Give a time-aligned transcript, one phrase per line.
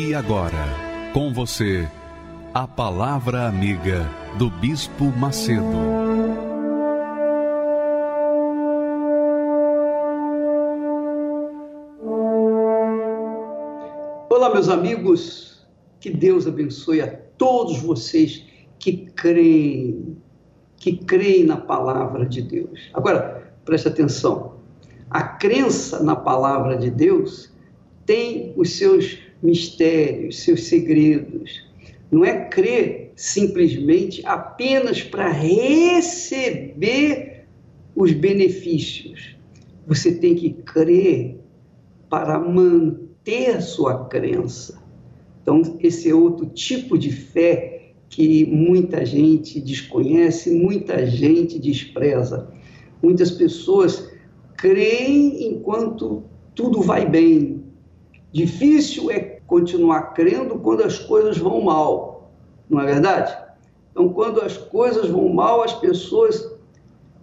[0.00, 0.64] E agora,
[1.12, 1.84] com você,
[2.54, 5.64] a Palavra Amiga do Bispo Macedo.
[14.30, 15.66] Olá, meus amigos,
[15.98, 18.44] que Deus abençoe a todos vocês
[18.78, 20.16] que creem,
[20.76, 22.88] que creem na palavra de Deus.
[22.94, 24.58] Agora, preste atenção:
[25.10, 27.52] a crença na palavra de Deus
[28.06, 31.66] tem os seus mistérios, seus segredos.
[32.10, 36.28] Não é crer simplesmente apenas para receber
[37.94, 39.36] os benefícios.
[39.86, 41.38] Você tem que crer
[42.08, 44.82] para manter a sua crença.
[45.42, 52.48] Então, esse é outro tipo de fé que muita gente desconhece, muita gente despreza.
[53.02, 54.10] Muitas pessoas
[54.56, 56.22] creem enquanto
[56.54, 57.57] tudo vai bem,
[58.32, 62.30] Difícil é continuar crendo quando as coisas vão mal,
[62.68, 63.36] não é verdade?
[63.90, 66.48] Então, quando as coisas vão mal, as pessoas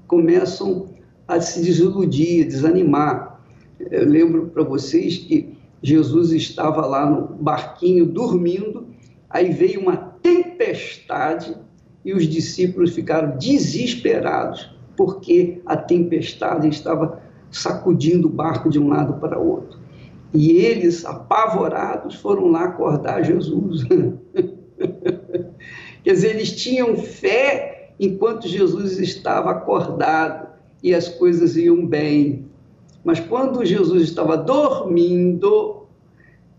[0.07, 0.87] começam
[1.27, 3.39] a se desiludir, desanimar.
[3.79, 8.87] Eu lembro para vocês que Jesus estava lá no barquinho dormindo,
[9.29, 11.55] aí veio uma tempestade
[12.03, 19.13] e os discípulos ficaram desesperados porque a tempestade estava sacudindo o barco de um lado
[19.19, 19.84] para outro.
[20.35, 23.85] E eles, apavorados, foram lá acordar Jesus.
[26.03, 30.49] Quer dizer, eles tinham fé enquanto Jesus estava acordado
[30.83, 32.45] e as coisas iam bem.
[33.03, 35.85] Mas quando Jesus estava dormindo,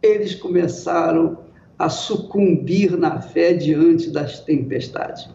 [0.02, 1.38] eles começaram
[1.78, 5.28] a sucumbir na fé diante das tempestades.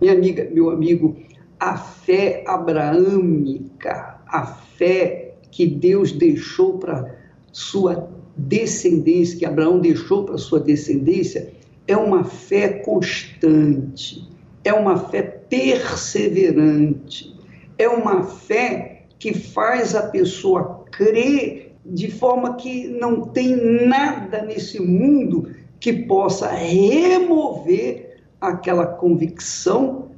[0.00, 1.16] Minha amiga, meu amigo,
[1.60, 7.15] a fé abraâmica, a fé que Deus deixou para
[7.56, 11.54] sua descendência, que Abraão deixou para sua descendência,
[11.88, 14.28] é uma fé constante,
[14.62, 17.34] é uma fé perseverante,
[17.78, 23.56] é uma fé que faz a pessoa crer de forma que não tem
[23.86, 25.48] nada nesse mundo
[25.80, 30.10] que possa remover aquela convicção,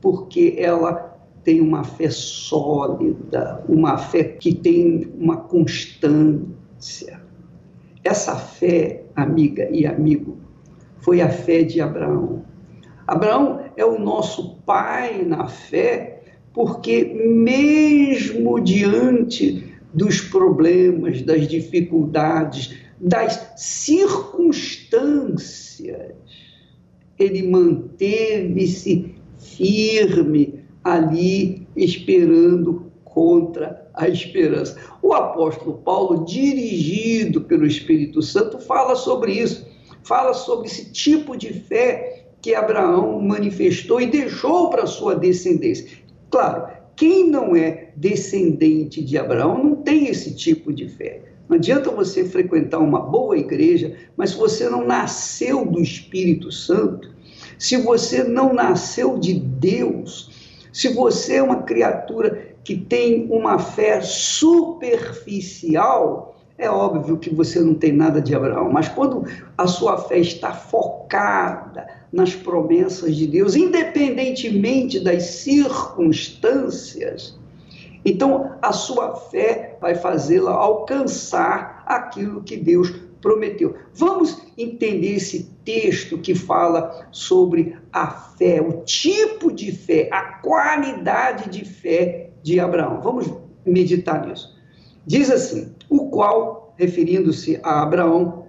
[0.00, 1.14] porque ela
[1.44, 5.36] tem uma fé sólida, uma fé que tem uma
[8.02, 10.38] essa fé, amiga e amigo,
[10.98, 12.44] foi a fé de Abraão.
[13.06, 23.52] Abraão é o nosso pai na fé, porque mesmo diante dos problemas, das dificuldades, das
[23.56, 26.14] circunstâncias,
[27.18, 34.76] ele manteve-se firme ali, esperando contra a esperança.
[35.02, 39.66] O apóstolo Paulo, dirigido pelo Espírito Santo, fala sobre isso,
[40.04, 45.88] fala sobre esse tipo de fé que Abraão manifestou e deixou para sua descendência.
[46.30, 51.22] Claro, quem não é descendente de Abraão não tem esse tipo de fé.
[51.48, 57.14] Não adianta você frequentar uma boa igreja, mas se você não nasceu do Espírito Santo,
[57.58, 60.30] se você não nasceu de Deus,
[60.76, 67.72] se você é uma criatura que tem uma fé superficial, é óbvio que você não
[67.72, 69.24] tem nada de Abraão, mas quando
[69.56, 77.38] a sua fé está focada nas promessas de Deus, independentemente das circunstâncias,
[78.04, 83.74] então a sua fé vai fazê-la alcançar aquilo que Deus prometeu.
[83.94, 91.50] Vamos entender esse texto que fala sobre a fé, o tipo de fé, a qualidade
[91.50, 93.00] de fé de Abraão.
[93.00, 93.32] Vamos
[93.64, 94.56] meditar nisso.
[95.06, 98.46] Diz assim: o qual, referindo-se a Abraão,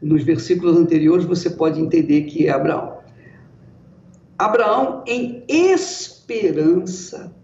[0.00, 2.98] nos versículos anteriores você pode entender que é Abraão.
[4.38, 7.36] Abraão em esperança,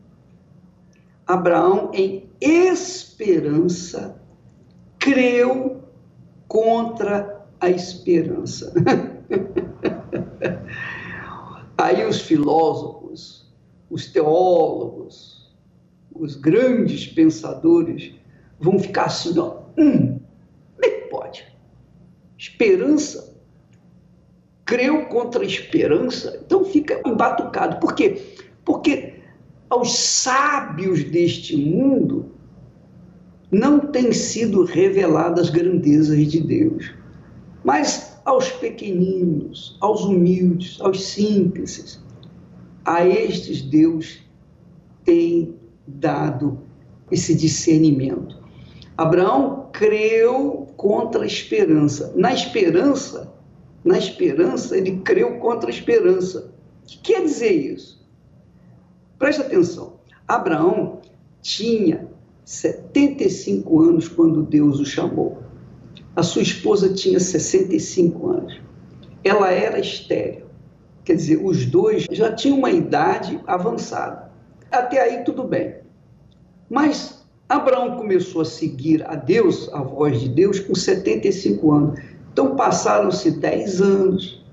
[1.26, 4.18] Abraão em esperança,
[4.98, 5.85] creu
[6.56, 8.72] contra a esperança.
[11.76, 13.54] Aí os filósofos,
[13.90, 15.54] os teólogos,
[16.14, 18.14] os grandes pensadores
[18.58, 20.18] vão ficar assim, ó, hum,
[22.38, 23.36] esperança.
[24.64, 27.78] Creu contra a esperança, então fica embatucado.
[27.80, 28.34] Por quê?
[28.64, 29.20] Porque
[29.68, 32.35] aos sábios deste mundo
[33.50, 36.92] não têm sido reveladas grandezas de Deus,
[37.64, 42.00] mas aos pequeninos, aos humildes, aos simples,
[42.84, 44.18] a estes Deus
[45.04, 45.54] tem
[45.86, 46.58] dado
[47.10, 48.44] esse discernimento.
[48.96, 52.12] Abraão creu contra a esperança.
[52.16, 53.32] Na esperança,
[53.84, 56.52] na esperança, ele creu contra a esperança.
[56.82, 58.04] O que quer dizer isso?
[59.18, 60.00] Preste atenção.
[60.26, 61.00] Abraão
[61.40, 62.08] tinha
[62.46, 65.42] 75 anos quando Deus o chamou.
[66.14, 68.60] A sua esposa tinha 65 anos.
[69.24, 70.46] Ela era estéril.
[71.04, 74.30] Quer dizer, os dois já tinham uma idade avançada.
[74.70, 75.74] Até aí tudo bem.
[76.70, 82.00] Mas Abraão começou a seguir a Deus, a voz de Deus, com 75 anos.
[82.32, 84.44] Então passaram-se 10 anos,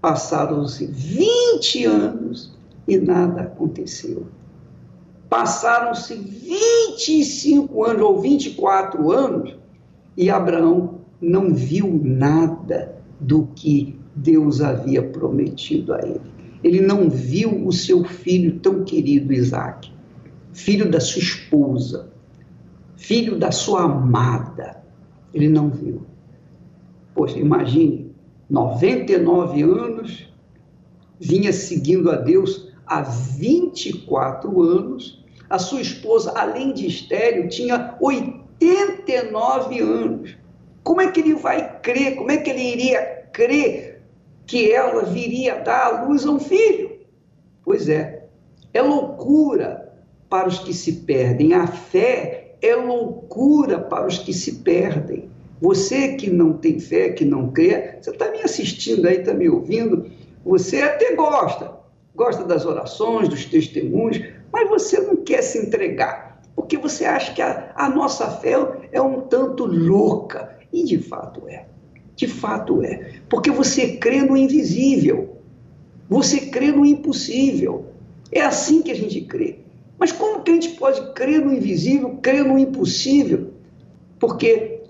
[0.00, 4.26] passaram-se 20 anos e nada aconteceu.
[5.30, 9.56] Passaram-se 25 anos ou 24 anos
[10.16, 16.20] e Abraão não viu nada do que Deus havia prometido a ele.
[16.64, 19.92] Ele não viu o seu filho tão querido Isaac,
[20.52, 22.12] filho da sua esposa,
[22.96, 24.82] filho da sua amada.
[25.32, 26.02] Ele não viu.
[27.14, 28.10] Poxa, imagine,
[28.48, 30.28] 99 anos,
[31.20, 35.19] vinha seguindo a Deus há 24 anos.
[35.50, 40.36] A sua esposa, além de estéreo, tinha 89 anos.
[40.84, 42.14] Como é que ele vai crer?
[42.14, 44.00] Como é que ele iria crer
[44.46, 47.00] que ela viria dar à luz a um filho?
[47.64, 48.26] Pois é,
[48.72, 49.92] é loucura
[50.28, 51.52] para os que se perdem.
[51.52, 55.28] A fé é loucura para os que se perdem.
[55.60, 59.48] Você que não tem fé, que não crê, você está me assistindo aí, está me
[59.48, 60.06] ouvindo,
[60.44, 61.72] você até gosta,
[62.14, 67.42] gosta das orações, dos testemunhos, mas você não quer se entregar, porque você acha que
[67.42, 68.54] a, a nossa fé
[68.92, 70.58] é um tanto louca.
[70.72, 71.66] E de fato é.
[72.14, 73.12] De fato é.
[73.28, 75.36] Porque você crê no invisível.
[76.08, 77.86] Você crê no impossível.
[78.30, 79.60] É assim que a gente crê.
[79.98, 83.50] Mas como que a gente pode crer no invisível, crer no impossível?
[84.18, 84.82] Porque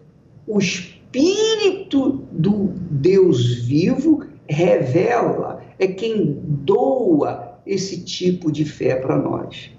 [0.46, 9.70] o Espírito do Deus vivo revela, é quem doa esse tipo de fé para nós.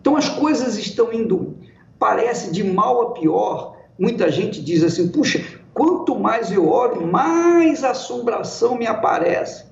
[0.00, 1.56] Então as coisas estão indo,
[1.98, 3.76] parece de mal a pior.
[3.98, 5.44] Muita gente diz assim: puxa,
[5.74, 9.64] quanto mais eu oro, mais assombração me aparece.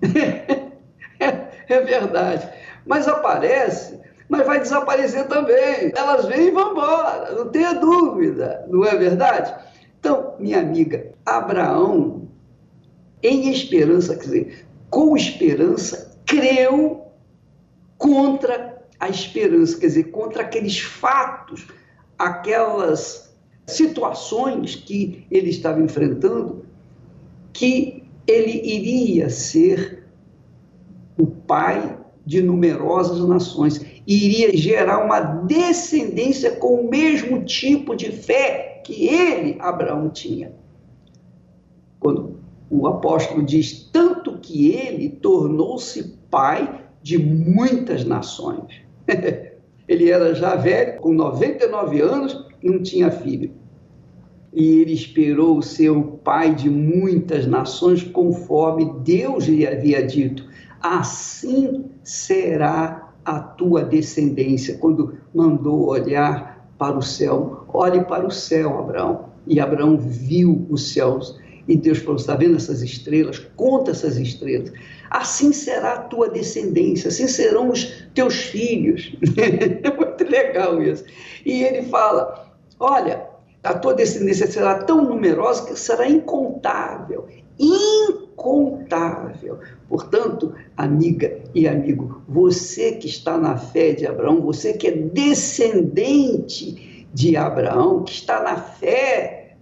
[1.20, 2.48] é, é verdade.
[2.86, 3.98] Mas aparece
[4.28, 5.90] mas vai desaparecer também.
[5.96, 9.54] Elas vêm e vão embora, não tenha dúvida, não é verdade?
[9.98, 12.28] Então, minha amiga, Abraão,
[13.22, 17.06] em esperança, quer dizer, com esperança, creu
[17.96, 21.66] contra a esperança, quer dizer, contra aqueles fatos,
[22.18, 23.34] aquelas
[23.66, 26.66] situações que ele estava enfrentando,
[27.52, 30.06] que ele iria ser
[31.18, 38.82] o pai de numerosas nações iria gerar uma descendência com o mesmo tipo de fé
[38.84, 40.52] que ele, Abraão, tinha.
[41.98, 42.37] Quando
[42.70, 48.82] o apóstolo diz tanto que ele tornou-se pai de muitas nações.
[49.88, 53.50] ele era já velho, com 99 anos, não tinha filho.
[54.52, 60.46] E ele esperou ser o pai de muitas nações, conforme Deus lhe havia dito.
[60.80, 67.64] Assim será a tua descendência, quando mandou olhar para o céu.
[67.68, 69.26] Olhe para o céu, Abraão.
[69.46, 71.38] E Abraão viu os céus.
[71.68, 73.38] E Deus falou: está vendo essas estrelas?
[73.54, 74.72] Conta essas estrelas.
[75.10, 77.84] Assim será a tua descendência, assim serão os
[78.14, 79.14] teus filhos.
[79.36, 81.04] é muito legal isso.
[81.44, 83.26] E ele fala: olha,
[83.62, 87.26] a tua descendência será tão numerosa que será incontável.
[87.58, 89.58] Incontável.
[89.88, 96.88] Portanto, amiga e amigo, você que está na fé de Abraão, você que é descendente
[97.12, 99.17] de Abraão, que está na fé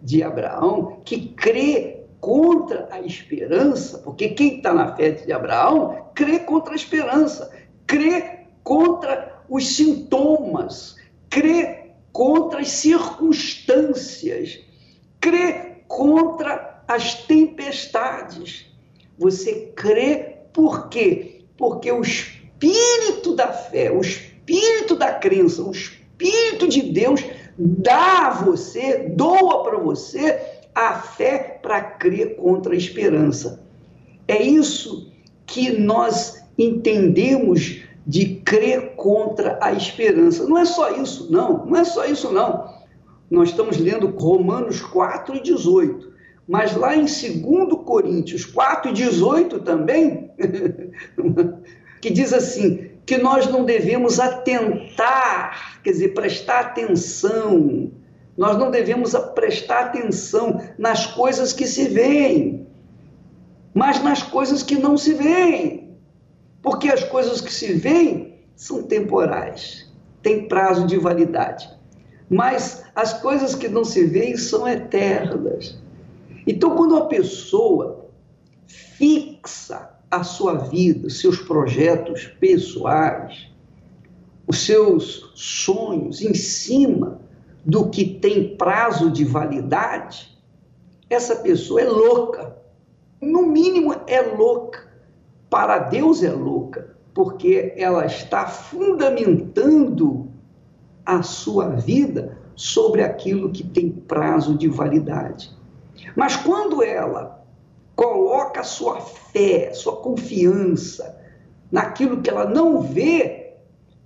[0.06, 6.38] de Abraão, que crê contra a esperança, porque quem está na fé de Abraão crê
[6.38, 7.50] contra a esperança,
[7.88, 10.94] crê contra os sintomas,
[11.28, 14.60] crê contra as circunstâncias,
[15.20, 18.66] crê contra as tempestades.
[19.18, 21.42] Você crê por quê?
[21.56, 27.20] Porque o espírito da fé, o espírito da crença, o espírito de Deus
[27.58, 30.40] dá a você, doa para você
[30.74, 33.64] a fé para crer contra a esperança.
[34.28, 35.10] É isso
[35.46, 40.46] que nós entendemos de crer contra a esperança.
[40.46, 41.66] Não é só isso, não.
[41.66, 42.74] Não é só isso, não.
[43.30, 46.14] Nós estamos lendo Romanos 4 e 18.
[46.46, 50.30] Mas lá em 2 Coríntios 4 e 18 também,
[52.00, 57.92] que diz assim: que nós não devemos atentar, quer dizer, prestar atenção.
[58.36, 62.66] Nós não devemos prestar atenção nas coisas que se veem,
[63.72, 65.96] mas nas coisas que não se veem.
[66.60, 69.88] Porque as coisas que se veem são temporais,
[70.20, 71.70] têm prazo de validade.
[72.28, 75.78] Mas as coisas que não se veem são eternas.
[76.44, 78.06] Então, quando a pessoa
[78.66, 83.48] fixa a sua vida, seus projetos pessoais,
[84.46, 87.20] os seus sonhos em cima
[87.64, 90.36] do que tem prazo de validade,
[91.10, 92.56] essa pessoa é louca.
[93.20, 94.86] No mínimo, é louca.
[95.50, 100.28] Para Deus é louca, porque ela está fundamentando
[101.04, 105.50] a sua vida sobre aquilo que tem prazo de validade.
[106.16, 107.45] Mas quando ela
[107.96, 111.18] coloca sua fé, sua confiança
[111.72, 113.54] naquilo que ela não vê,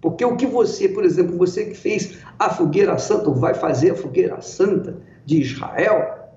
[0.00, 3.90] porque o que você, por exemplo, você que fez a fogueira santa, ou vai fazer
[3.90, 6.30] a fogueira santa de Israel,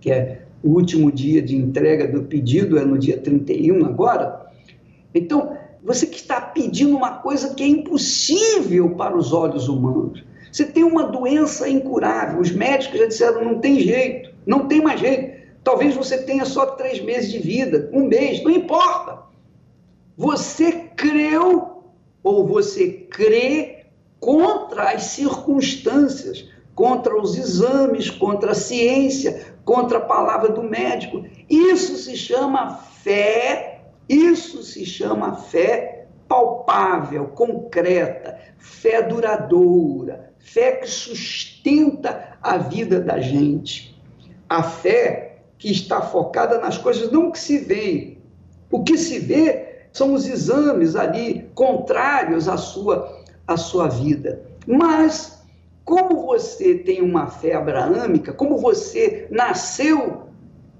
[0.00, 4.46] que é o último dia de entrega do pedido, é no dia 31 agora.
[5.14, 10.24] Então, você que está pedindo uma coisa que é impossível para os olhos humanos.
[10.50, 14.98] Você tem uma doença incurável, os médicos já disseram não tem jeito, não tem mais
[14.98, 15.39] jeito.
[15.70, 19.22] Talvez você tenha só três meses de vida, um mês, não importa.
[20.16, 21.84] Você creu
[22.24, 23.86] ou você crê
[24.18, 31.24] contra as circunstâncias, contra os exames, contra a ciência, contra a palavra do médico.
[31.48, 42.36] Isso se chama fé, isso se chama fé palpável, concreta, fé duradoura, fé que sustenta
[42.42, 43.96] a vida da gente.
[44.48, 45.29] A fé
[45.60, 48.16] que está focada nas coisas não que se vê.
[48.70, 54.42] O que se vê são os exames ali contrários à sua, à sua vida.
[54.66, 55.42] Mas,
[55.84, 60.22] como você tem uma fé abraâmica, como você nasceu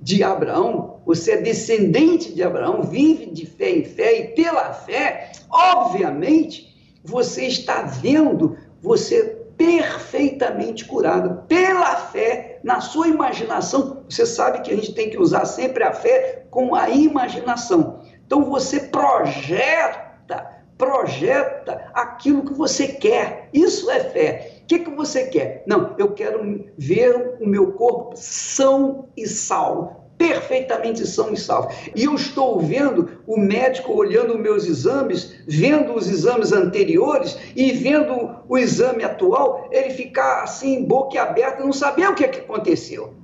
[0.01, 5.33] de Abraão, você é descendente de Abraão, vive de fé em fé e pela fé,
[5.51, 14.05] obviamente, você está vendo você perfeitamente curado pela fé, na sua imaginação.
[14.09, 18.01] Você sabe que a gente tem que usar sempre a fé com a imaginação.
[18.27, 23.49] Então você projeta, projeta aquilo que você quer.
[23.53, 24.61] Isso é fé.
[24.63, 25.65] O que, que você quer?
[25.67, 31.75] Não, eu quero ver o meu corpo são e salvo perfeitamente são e salvos.
[31.97, 38.37] E eu estou vendo o médico olhando meus exames, vendo os exames anteriores e vendo
[38.47, 43.15] o exame atual, ele ficar assim, boca aberta, não saber o que, é que aconteceu.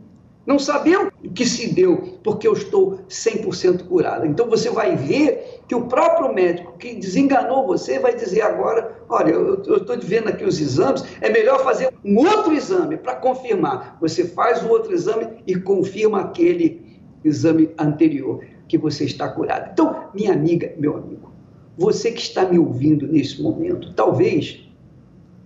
[0.46, 4.24] Não saber o que se deu, porque eu estou 100% curado.
[4.24, 9.32] Então você vai ver que o próprio médico que desenganou você vai dizer agora: olha,
[9.32, 13.98] eu estou vendo aqui os exames, é melhor fazer um outro exame para confirmar.
[14.00, 16.85] Você faz o outro exame e confirma aquele
[17.28, 19.70] exame anterior, que você está curado.
[19.72, 21.30] Então, minha amiga, meu amigo,
[21.76, 24.66] você que está me ouvindo nesse momento, talvez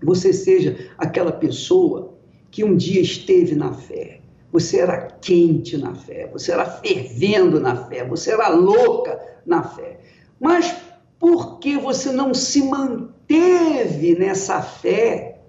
[0.03, 2.15] você seja aquela pessoa
[2.51, 4.21] que um dia esteve na fé,
[4.53, 10.01] você era quente na fé, você era fervendo na fé, você era louca na fé.
[10.41, 10.75] Mas
[11.19, 15.43] por que você não se manteve nessa fé?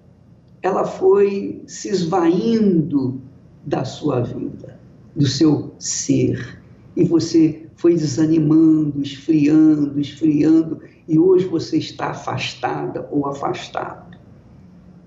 [0.60, 3.20] Ela foi se esvaindo
[3.64, 4.71] da sua vida
[5.14, 6.60] do seu ser.
[6.96, 14.16] E você foi desanimando, esfriando, esfriando, e hoje você está afastada ou afastado.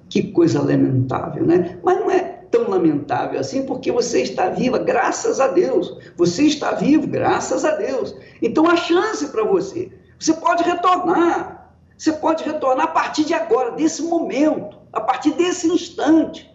[0.09, 1.79] Que coisa lamentável, né?
[1.83, 2.19] Mas não é
[2.51, 5.97] tão lamentável assim, porque você está viva, graças a Deus.
[6.15, 8.15] Você está vivo, graças a Deus.
[8.41, 9.91] Então há chance para você.
[10.19, 11.73] Você pode retornar.
[11.97, 16.49] Você pode retornar a partir de agora, desse momento, a partir desse instante.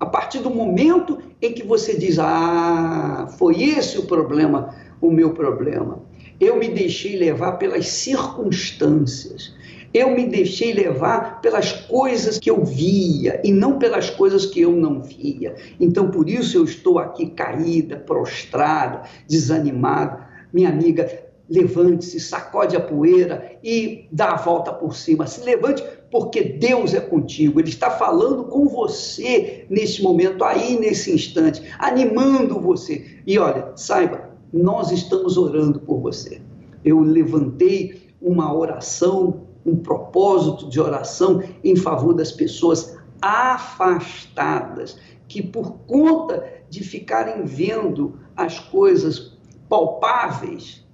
[0.00, 5.34] A partir do momento em que você diz: Ah, foi esse o problema, o meu
[5.34, 6.00] problema.
[6.40, 9.54] Eu me deixei levar pelas circunstâncias.
[9.92, 14.72] Eu me deixei levar pelas coisas que eu via e não pelas coisas que eu
[14.72, 15.54] não via.
[15.78, 20.26] Então, por isso eu estou aqui caída, prostrada, desanimada.
[20.50, 21.06] Minha amiga,
[21.48, 25.26] levante-se, sacode a poeira e dá a volta por cima.
[25.26, 27.58] Se levante, porque Deus é contigo.
[27.58, 33.18] Ele está falando com você nesse momento, aí nesse instante, animando você.
[33.26, 36.42] E olha, saiba, nós estamos orando por você.
[36.84, 45.78] Eu levantei uma oração, um propósito de oração em favor das pessoas afastadas, que por
[45.86, 50.86] conta de ficarem vendo as coisas palpáveis,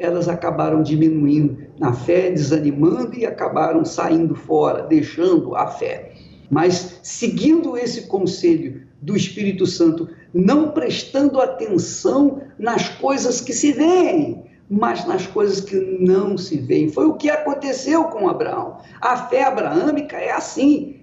[0.00, 6.12] elas acabaram diminuindo na fé, desanimando e acabaram saindo fora, deixando a fé.
[6.50, 14.44] Mas seguindo esse conselho do Espírito Santo, não prestando atenção nas coisas que se veem,
[14.68, 16.88] mas nas coisas que não se veem.
[16.88, 18.78] Foi o que aconteceu com Abraão.
[19.00, 20.96] A fé abraâmica é assim.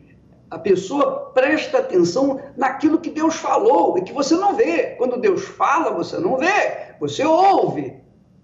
[0.49, 4.95] A pessoa presta atenção naquilo que Deus falou e que você não vê.
[4.97, 7.93] Quando Deus fala, você não vê, você ouve,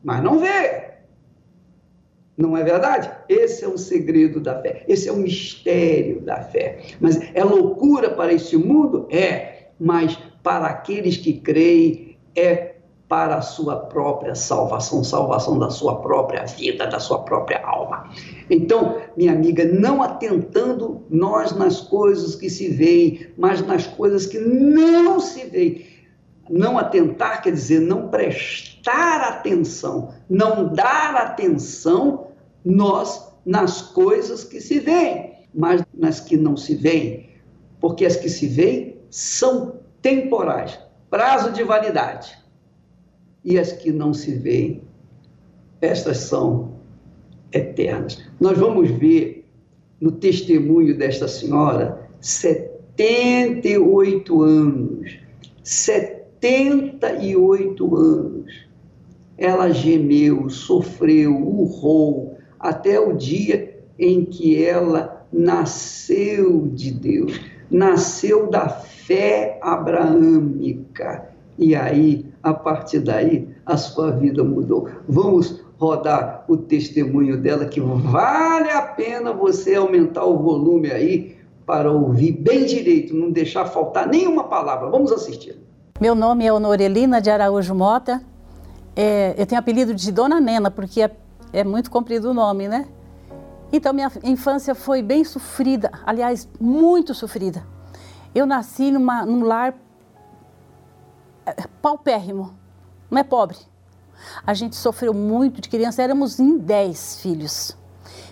[0.04, 0.92] mas não vê.
[2.36, 3.12] Não é verdade?
[3.30, 6.80] Esse é o segredo da fé, esse é o mistério da fé.
[7.00, 9.08] Mas é loucura para esse mundo?
[9.12, 12.74] É, mas para aqueles que creem, é
[13.08, 18.10] para a sua própria salvação, salvação da sua própria vida, da sua própria alma.
[18.50, 24.40] Então, minha amiga, não atentando nós nas coisas que se veem, mas nas coisas que
[24.40, 25.86] não se veem.
[26.50, 32.28] Não atentar quer dizer não prestar atenção, não dar atenção
[32.66, 37.30] nós nas coisas que se veem, mas nas que não se veem,
[37.80, 42.38] porque as que se veem são temporais, prazo de validade
[43.44, 44.84] e as que não se veem,
[45.82, 46.76] estas são
[47.52, 48.24] eternas.
[48.40, 49.46] Nós vamos ver
[50.00, 55.20] no testemunho desta senhora 78 anos.
[56.44, 58.68] 78 anos.
[59.38, 67.40] Ela gemeu, sofreu, urrou, até o dia em que ela nasceu de Deus,
[67.72, 71.30] nasceu da fé abraâmica.
[71.58, 74.90] E aí a partir daí a sua vida mudou.
[75.08, 81.90] Vamos rodar o testemunho dela, que vale a pena você aumentar o volume aí para
[81.90, 84.90] ouvir bem direito, não deixar faltar nenhuma palavra.
[84.90, 85.58] Vamos assistir.
[86.04, 88.22] Meu nome é Honorelina de Araújo Mota.
[88.94, 91.16] É, eu tenho apelido de Dona Nena, porque é,
[91.54, 92.90] é muito comprido o nome, né?
[93.72, 97.66] Então, minha infância foi bem sofrida, aliás, muito sofrida.
[98.36, 99.76] Eu nasci numa, num lar
[101.82, 102.54] paupérrimo,
[103.10, 103.58] não é pobre.
[104.46, 107.78] A gente sofreu muito de criança, éramos em 10 filhos.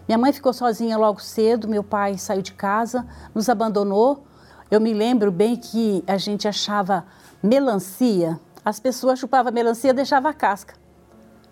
[0.10, 4.26] Minha mãe ficou sozinha logo cedo, meu pai saiu de casa, nos abandonou.
[4.70, 7.06] Eu me lembro bem que a gente achava
[7.42, 10.76] melancia, as pessoas chupavam melancia e deixavam a casca.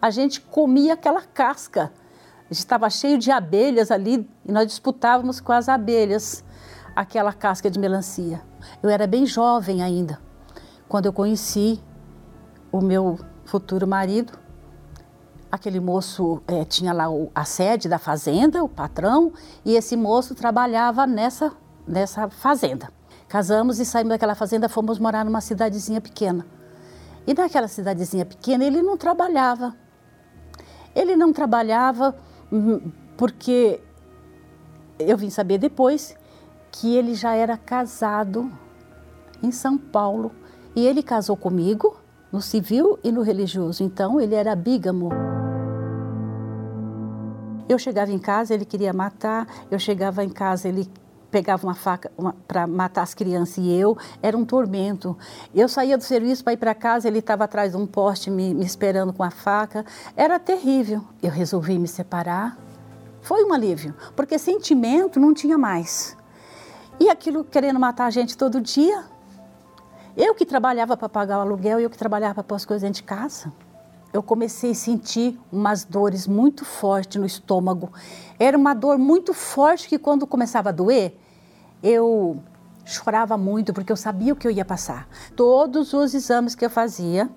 [0.01, 1.91] A gente comia aquela casca.
[2.49, 6.43] Estava cheio de abelhas ali e nós disputávamos com as abelhas
[6.95, 8.41] aquela casca de melancia.
[8.81, 10.19] Eu era bem jovem ainda
[10.87, 11.79] quando eu conheci
[12.71, 14.33] o meu futuro marido.
[15.51, 19.33] Aquele moço é, tinha lá a sede da fazenda, o patrão,
[19.65, 21.51] e esse moço trabalhava nessa,
[21.87, 22.98] nessa fazenda.
[23.29, 26.45] Casamos e saímos daquela fazenda, fomos morar numa cidadezinha pequena.
[27.27, 29.75] E naquela cidadezinha pequena ele não trabalhava.
[30.95, 32.15] Ele não trabalhava
[32.51, 33.79] hum, porque
[34.97, 36.15] eu vim saber depois
[36.71, 38.51] que ele já era casado
[39.43, 40.31] em São Paulo
[40.75, 41.97] e ele casou comigo
[42.31, 45.09] no civil e no religioso, então ele era bígamo.
[47.67, 50.89] Eu chegava em casa, ele queria matar, eu chegava em casa, ele
[51.29, 52.11] pegava uma faca
[52.47, 55.17] para matar as crianças e eu, era um tormento.
[55.53, 58.53] Eu saía do serviço para ir para casa, ele estava atrás de um poste me,
[58.53, 61.03] me esperando com a faca, era terrível.
[61.21, 62.57] Eu resolvi me separar,
[63.21, 66.17] foi um alívio, porque sentimento não tinha mais.
[66.99, 69.05] E aquilo querendo matar a gente todo dia,
[70.17, 73.01] eu que trabalhava para pagar o aluguel, eu que trabalhava para pôr as coisas dentro
[73.01, 73.51] de casa,
[74.11, 77.91] eu comecei a sentir umas dores muito fortes no estômago.
[78.39, 81.15] Era uma dor muito forte que quando começava a doer,
[81.83, 82.41] eu
[82.85, 85.07] chorava muito porque eu sabia o que eu ia passar.
[85.35, 87.29] Todos os exames que eu fazia,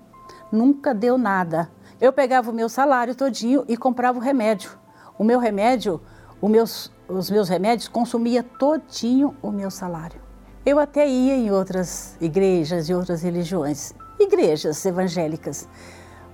[0.51, 1.69] nunca deu nada.
[2.01, 4.71] Eu pegava o meu salário todinho e comprava o remédio.
[5.17, 6.01] O meu remédio,
[6.41, 10.19] meus, os meus remédios consumia todinho o meu salário.
[10.65, 15.67] Eu até ia em outras igrejas e outras religiões, igrejas evangélicas,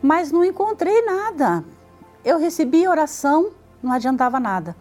[0.02, 1.64] mas não encontrei nada.
[2.24, 4.76] Eu recebi oração, não adiantava nada.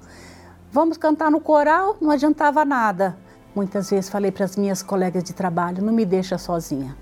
[0.71, 3.17] Vamos cantar no coral, não adiantava nada.
[3.55, 6.97] Muitas vezes falei para as minhas colegas de trabalho: não me deixa sozinha.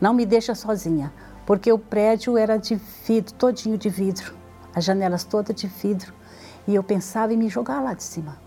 [0.00, 1.12] Não me deixa sozinha.
[1.46, 4.34] porque o prédio era de vidro, todinho de vidro,
[4.74, 6.12] as janelas todas de vidro,
[6.66, 8.38] e eu pensava em me jogar lá de cima.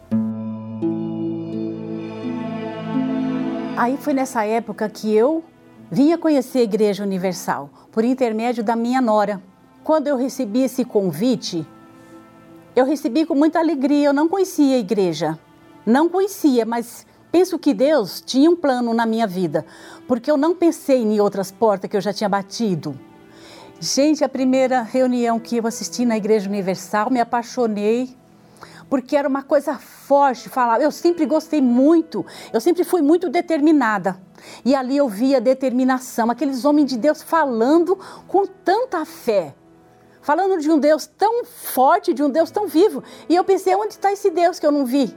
[3.78, 5.44] Aí foi nessa época que eu
[5.92, 9.42] vinha conhecer a Igreja Universal, por intermédio da minha nora.
[9.84, 11.66] Quando eu recebi esse convite,
[12.76, 14.08] eu recebi com muita alegria.
[14.08, 15.40] Eu não conhecia a igreja,
[15.86, 19.66] não conhecia, mas penso que Deus tinha um plano na minha vida,
[20.08, 23.00] porque eu não pensei em outras portas que eu já tinha batido.
[23.80, 28.16] Gente, a primeira reunião que eu assisti na Igreja Universal, me apaixonei,
[28.90, 30.82] porque era uma coisa forte, falar.
[30.82, 34.20] Eu sempre gostei muito, eu sempre fui muito determinada.
[34.64, 39.56] E ali eu via determinação, aqueles homens de Deus falando com tanta fé,
[40.22, 43.04] falando de um Deus tão forte, de um Deus tão vivo.
[43.28, 45.16] E eu pensei, onde está esse Deus que eu não vi?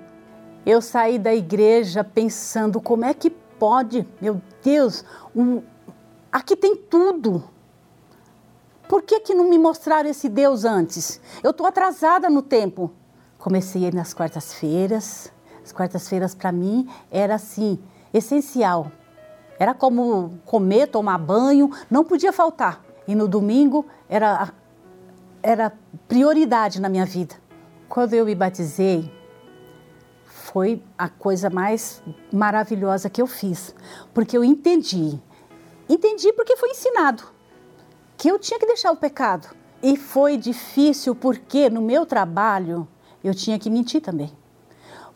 [0.64, 5.04] Eu saí da igreja pensando, como é que pode, meu Deus,
[5.34, 5.62] um,
[6.30, 7.44] aqui tem tudo.
[8.88, 11.20] Por que, que não me mostraram esse Deus antes?
[11.42, 12.90] Eu estou atrasada no tempo.
[13.38, 15.32] Comecei nas quartas-feiras.
[15.64, 17.78] As quartas-feiras para mim era assim,
[18.12, 18.90] essencial.
[19.58, 22.84] Era como comer, tomar banho, não podia faltar.
[23.06, 24.52] E no domingo era,
[25.42, 25.72] era
[26.06, 27.34] prioridade na minha vida.
[27.88, 29.10] Quando eu me batizei,
[30.24, 33.74] foi a coisa mais maravilhosa que eu fiz,
[34.14, 35.20] porque eu entendi.
[35.88, 37.24] Entendi porque foi ensinado
[38.16, 39.48] que eu tinha que deixar o pecado.
[39.82, 42.86] E foi difícil porque no meu trabalho
[43.22, 44.32] eu tinha que mentir também.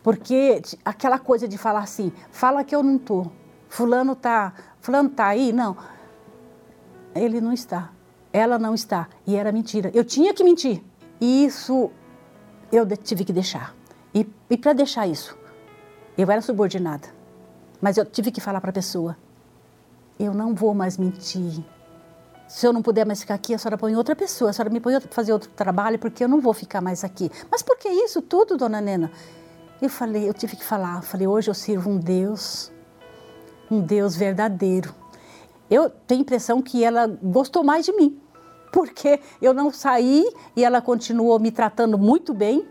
[0.03, 3.27] Porque aquela coisa de falar assim, fala que eu não tô.
[3.69, 5.77] Fulano tá, fulano tá aí, não.
[7.15, 7.91] Ele não está.
[8.33, 9.09] Ela não está.
[9.27, 9.91] E era mentira.
[9.95, 10.83] Eu tinha que mentir.
[11.21, 11.91] E isso
[12.71, 13.75] eu tive que deixar.
[14.15, 15.37] E, e para deixar isso,
[16.19, 17.09] eu era subordinada.
[17.81, 19.17] Mas eu tive que falar para a pessoa:
[20.19, 21.65] eu não vou mais mentir.
[22.53, 24.79] Se eu não puder mais ficar aqui, a senhora põe outra pessoa, a senhora me
[24.79, 27.33] põe para fazer outro trabalho, porque eu não vou ficar mais aqui.
[27.51, 29.11] Mas por que isso tudo, dona Nena?
[29.81, 32.71] Eu falei, eu tive que falar, eu falei, hoje eu sirvo um Deus,
[33.71, 34.95] um Deus verdadeiro.
[35.71, 38.21] Eu tenho a impressão que ela gostou mais de mim,
[38.71, 40.23] porque eu não saí
[40.55, 42.69] e ela continuou me tratando muito bem.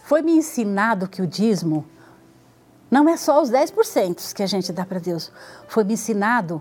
[0.00, 1.86] Foi me ensinado que o dízimo
[2.90, 5.32] não é só os 10% que a gente dá para Deus.
[5.68, 6.60] Foi me ensinado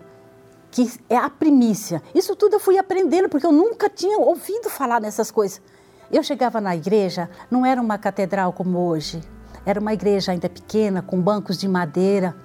[0.72, 2.02] que é a primícia.
[2.16, 5.62] Isso tudo eu fui aprendendo, porque eu nunca tinha ouvido falar nessas coisas.
[6.10, 9.22] Eu chegava na igreja, não era uma catedral como hoje,
[9.66, 12.36] era uma igreja ainda pequena, com bancos de madeira,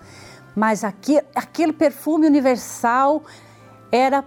[0.55, 3.23] mas aquele perfume universal
[3.91, 4.25] era,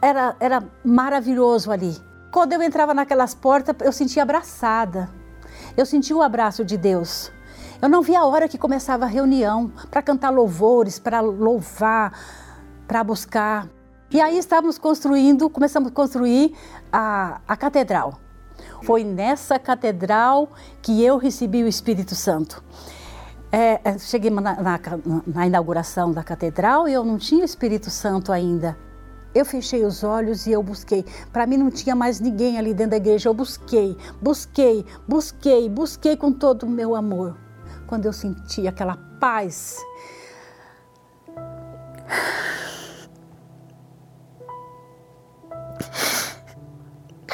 [0.00, 1.96] era, era maravilhoso ali.
[2.30, 5.08] Quando eu entrava naquelas portas, eu sentia abraçada,
[5.76, 7.32] eu sentia o abraço de Deus.
[7.80, 12.12] Eu não via a hora que começava a reunião para cantar louvores, para louvar,
[12.86, 13.68] para buscar.
[14.10, 16.54] E aí estávamos construindo, começamos a construir
[16.92, 18.20] a, a catedral.
[18.82, 22.62] Foi nessa catedral que eu recebi o Espírito Santo.
[23.50, 24.80] É, é cheguei na, na,
[25.26, 28.76] na inauguração da catedral e eu não tinha Espírito Santo ainda.
[29.34, 31.04] Eu fechei os olhos e eu busquei.
[31.32, 33.28] Para mim não tinha mais ninguém ali dentro da igreja.
[33.28, 37.36] Eu busquei, busquei, busquei, busquei com todo o meu amor.
[37.86, 39.78] Quando eu senti aquela paz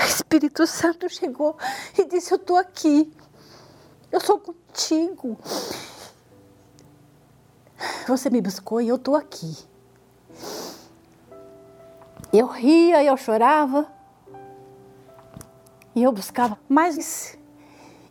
[0.07, 1.57] Espírito Santo chegou
[1.99, 3.13] e disse: Eu estou aqui,
[4.11, 5.39] eu sou contigo.
[8.07, 9.57] Você me buscou e eu estou aqui.
[12.33, 13.87] Eu ria, eu chorava
[15.95, 17.37] e eu buscava, mas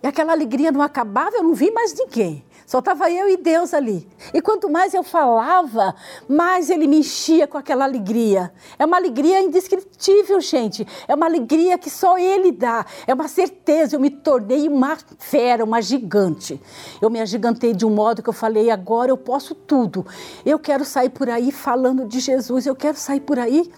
[0.04, 2.43] e aquela alegria não acabava, eu não vi mais ninguém.
[2.71, 4.07] Só estava eu e Deus ali.
[4.34, 5.93] E quanto mais eu falava,
[6.25, 8.49] mais ele me enchia com aquela alegria.
[8.79, 10.88] É uma alegria indescritível, gente.
[11.05, 12.86] É uma alegria que só ele dá.
[13.05, 13.97] É uma certeza.
[13.97, 16.62] Eu me tornei uma fera, uma gigante.
[17.01, 20.05] Eu me agigantei de um modo que eu falei: agora eu posso tudo.
[20.45, 22.65] Eu quero sair por aí falando de Jesus.
[22.65, 23.69] Eu quero sair por aí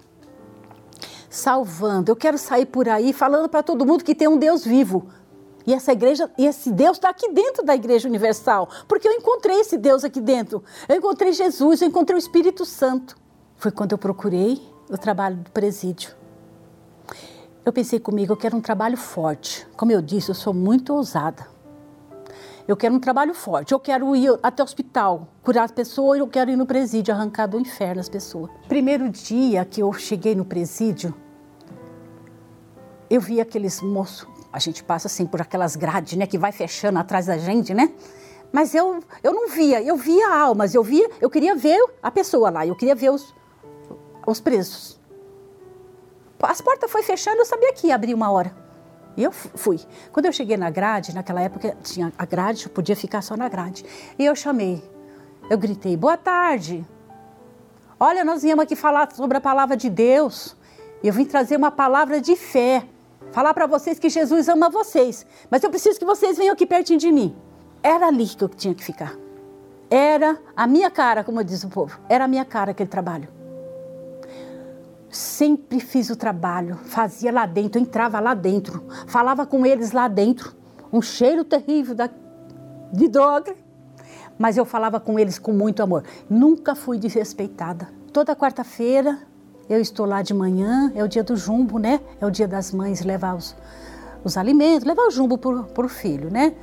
[1.32, 2.12] salvando.
[2.12, 5.08] Eu quero sair por aí falando para todo mundo que tem um Deus vivo.
[5.65, 9.60] E essa igreja, e esse Deus está aqui dentro da Igreja Universal, porque eu encontrei
[9.62, 10.63] esse Deus aqui dentro.
[10.89, 13.15] Eu encontrei Jesus, eu encontrei o Espírito Santo.
[13.56, 16.12] Foi quando eu procurei o trabalho do presídio.
[17.65, 19.65] Eu pensei comigo, eu quero um trabalho forte.
[19.78, 21.47] Como eu disse, eu sou muito ousada.
[22.67, 23.71] Eu quero um trabalho forte.
[23.71, 27.47] Eu quero ir até o hospital, curar as pessoas, eu quero ir no presídio, arrancar
[27.47, 28.52] do inferno as pessoas.
[28.67, 31.13] Primeiro dia que eu cheguei no presídio,
[33.10, 37.00] eu vi aqueles moços a gente passa assim por aquelas grades, né, que vai fechando
[37.00, 37.92] atrás da gente, né?
[38.52, 42.52] Mas eu, eu não via, eu via almas, eu via, eu queria ver a pessoa
[42.52, 43.34] lá, eu queria ver os,
[44.28, 45.02] os presos.
[46.39, 48.56] as portas foi fechando, eu sabia que ia abrir uma hora.
[49.18, 49.80] E eu fui.
[50.12, 53.50] Quando eu cheguei na grade, naquela época tinha a grade, eu podia ficar só na
[53.50, 53.84] grade.
[54.18, 54.84] E eu chamei,
[55.50, 56.86] eu gritei: Boa tarde.
[58.00, 60.56] Olha, nós viemos aqui falar sobre a palavra de Deus.
[61.04, 62.88] Eu vim trazer uma palavra de fé.
[63.34, 65.26] Falar para vocês que Jesus ama vocês.
[65.50, 67.36] Mas eu preciso que vocês venham aqui pertinho de mim.
[67.82, 69.17] Era ali que eu tinha que ficar.
[69.89, 72.00] Era a minha cara, como diz o povo.
[72.08, 73.28] Era a minha cara aquele trabalho.
[75.10, 80.56] Sempre fiz o trabalho, fazia lá dentro, entrava lá dentro, falava com eles lá dentro.
[80.91, 82.10] Um cheiro terrível da,
[82.91, 83.56] de droga,
[84.38, 86.04] mas eu falava com eles com muito amor.
[86.30, 87.89] Nunca fui desrespeitada.
[88.12, 89.19] Toda quarta-feira
[89.69, 92.02] eu estou lá de manhã, é o dia do jumbo, né?
[92.19, 93.56] É o dia das mães levar os,
[94.23, 96.54] os alimentos, levar o jumbo para o filho, né?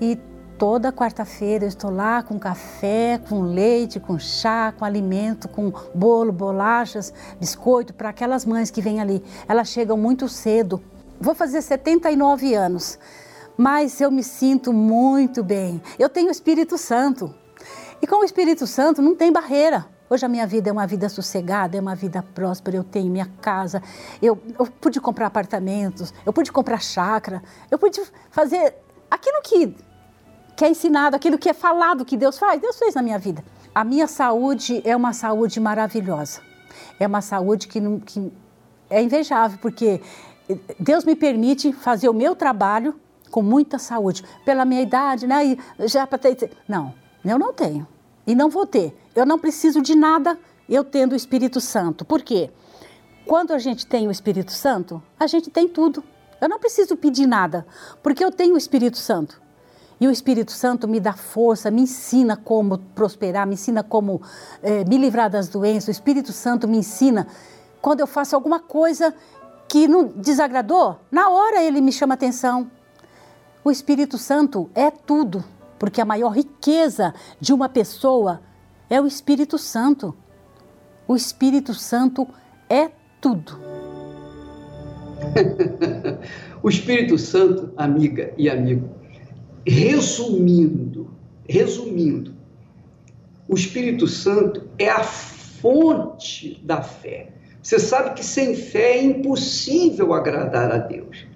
[0.00, 0.18] E
[0.58, 6.30] toda quarta-feira eu estou lá com café, com leite, com chá, com alimento, com bolo,
[6.30, 9.22] bolachas, biscoito para aquelas mães que vêm ali.
[9.48, 10.82] Elas chegam muito cedo.
[11.20, 12.98] Vou fazer 79 anos,
[13.56, 15.80] mas eu me sinto muito bem.
[15.98, 17.34] Eu tenho o Espírito Santo.
[18.00, 19.86] E com o Espírito Santo não tem barreira.
[20.12, 22.76] Hoje a minha vida é uma vida sossegada, é uma vida próspera.
[22.76, 23.82] Eu tenho minha casa,
[24.20, 27.98] eu, eu pude comprar apartamentos, eu pude comprar chácara, eu pude
[28.30, 28.74] fazer
[29.10, 29.74] aquilo que
[30.54, 33.42] que é ensinado, aquilo que é falado que Deus faz, Deus fez na minha vida.
[33.74, 36.42] A minha saúde é uma saúde maravilhosa.
[37.00, 38.30] É uma saúde que, que
[38.90, 40.02] é invejável, porque
[40.78, 42.94] Deus me permite fazer o meu trabalho
[43.30, 44.22] com muita saúde.
[44.44, 45.42] Pela minha idade, né?
[45.46, 46.50] E já para ter.
[46.68, 46.92] Não,
[47.24, 47.88] eu não tenho.
[48.26, 48.96] E não vou ter.
[49.14, 52.04] Eu não preciso de nada eu tendo o Espírito Santo.
[52.04, 52.50] Por quê?
[53.26, 56.02] Quando a gente tem o Espírito Santo, a gente tem tudo.
[56.40, 57.66] Eu não preciso pedir nada,
[58.02, 59.40] porque eu tenho o Espírito Santo.
[60.00, 64.20] E o Espírito Santo me dá força, me ensina como prosperar, me ensina como
[64.60, 65.88] eh, me livrar das doenças.
[65.88, 67.28] O Espírito Santo me ensina
[67.80, 69.14] quando eu faço alguma coisa
[69.68, 72.70] que não desagradou, na hora ele me chama atenção.
[73.64, 75.44] O Espírito Santo é tudo,
[75.82, 78.40] porque a maior riqueza de uma pessoa
[78.88, 80.14] é o Espírito Santo.
[81.08, 82.28] O Espírito Santo
[82.70, 82.88] é
[83.20, 83.58] tudo.
[86.62, 88.90] o Espírito Santo, amiga e amigo,
[89.66, 91.10] Resumindo,
[91.48, 92.32] resumindo,
[93.48, 97.32] o Espírito Santo é a fonte da fé.
[97.60, 101.26] Você sabe que sem fé é impossível agradar a Deus.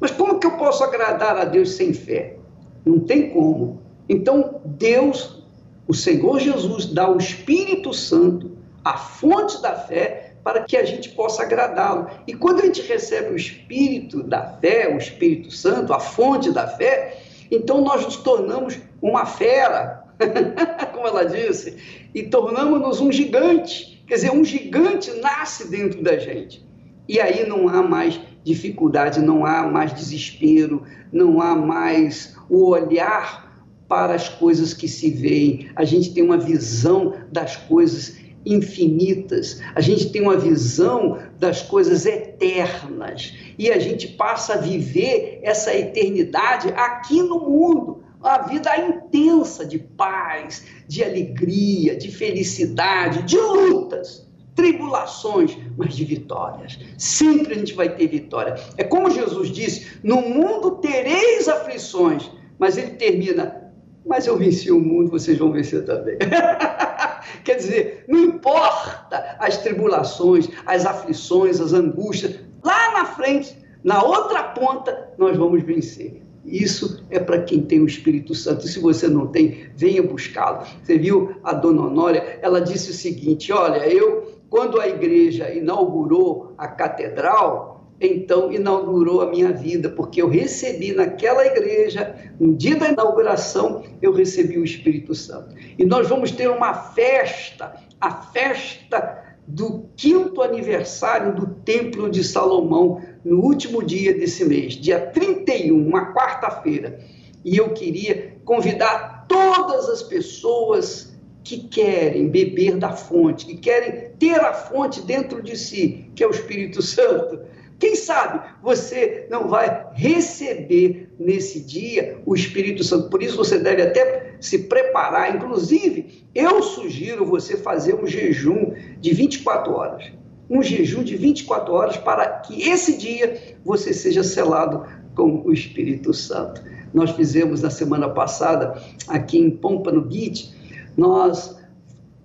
[0.00, 2.36] Mas como que eu posso agradar a Deus sem fé?
[2.84, 3.81] Não tem como.
[4.08, 5.42] Então, Deus,
[5.86, 8.52] o Senhor Jesus, dá o Espírito Santo,
[8.84, 12.08] a fonte da fé, para que a gente possa agradá-lo.
[12.26, 16.66] E quando a gente recebe o Espírito da fé, o Espírito Santo, a fonte da
[16.66, 20.04] fé, então nós nos tornamos uma fera,
[20.92, 21.76] como ela disse,
[22.14, 24.02] e tornamos-nos um gigante.
[24.06, 26.66] Quer dizer, um gigante nasce dentro da gente.
[27.08, 33.51] E aí não há mais dificuldade, não há mais desespero, não há mais o olhar
[33.92, 35.68] para as coisas que se veem.
[35.76, 42.06] A gente tem uma visão das coisas infinitas, a gente tem uma visão das coisas
[42.06, 48.02] eternas e a gente passa a viver essa eternidade aqui no mundo.
[48.18, 56.78] Uma vida intensa de paz, de alegria, de felicidade, de lutas, tribulações, mas de vitórias.
[56.96, 58.54] Sempre a gente vai ter vitória.
[58.78, 63.61] É como Jesus disse: no mundo tereis aflições, mas ele termina:
[64.04, 66.18] mas eu venci o mundo, vocês vão vencer também.
[67.44, 74.42] Quer dizer, não importa as tribulações, as aflições, as angústias, lá na frente, na outra
[74.44, 76.22] ponta, nós vamos vencer.
[76.44, 78.66] Isso é para quem tem o Espírito Santo.
[78.66, 80.66] Se você não tem, venha buscá-lo.
[80.82, 82.40] Você viu a dona Honória?
[82.42, 87.71] Ela disse o seguinte: Olha, eu, quando a igreja inaugurou a catedral,
[88.06, 94.12] então inaugurou a minha vida, porque eu recebi naquela igreja, no dia da inauguração, eu
[94.12, 95.54] recebi o Espírito Santo.
[95.78, 103.00] E nós vamos ter uma festa, a festa do quinto aniversário do Templo de Salomão,
[103.24, 106.98] no último dia desse mês, dia 31, uma quarta-feira.
[107.44, 111.12] E eu queria convidar todas as pessoas
[111.44, 116.26] que querem beber da fonte, que querem ter a fonte dentro de si, que é
[116.26, 117.40] o Espírito Santo,
[117.82, 123.10] quem sabe você não vai receber nesse dia o Espírito Santo.
[123.10, 125.34] Por isso você deve até se preparar.
[125.34, 130.12] Inclusive, eu sugiro você fazer um jejum de 24 horas.
[130.48, 136.14] Um jejum de 24 horas para que esse dia você seja selado com o Espírito
[136.14, 136.62] Santo.
[136.94, 140.54] Nós fizemos na semana passada, aqui em Pompano Beach,
[140.96, 141.60] nós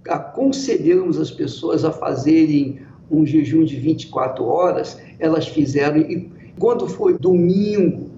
[0.08, 7.18] aconselhamos as pessoas a fazerem um jejum de 24 horas, elas fizeram, e quando foi
[7.18, 8.10] domingo,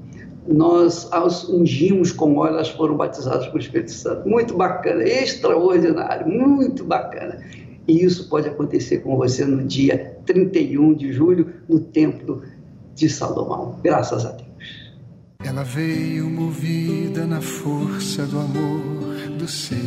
[0.48, 4.28] nós as ungimos com óleo, elas foram batizadas pelo Espírito Santo.
[4.28, 7.44] Muito bacana, extraordinário, muito bacana.
[7.88, 12.44] E isso pode acontecer com você no dia 31 de julho, no Templo
[12.96, 13.80] de Salomão.
[13.84, 14.50] Graças a Deus.
[15.44, 19.78] Ela veio movida na força do amor do seu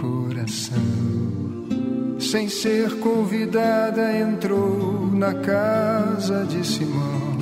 [0.00, 1.13] coração.
[2.34, 7.36] Sem ser convidada, entrou na casa de Simão.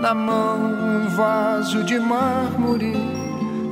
[0.00, 2.94] Na mão, um vaso de mármore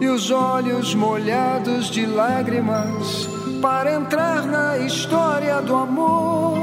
[0.03, 3.27] e os olhos molhados de lágrimas
[3.63, 6.59] para entrar na história do amor,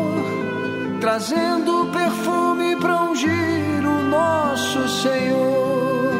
[1.01, 6.13] trazendo perfume para ungir nosso Senhor.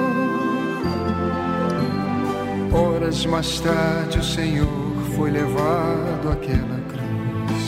[2.74, 4.85] Horas mais tarde, o Senhor
[5.16, 7.66] foi levado àquela cruz.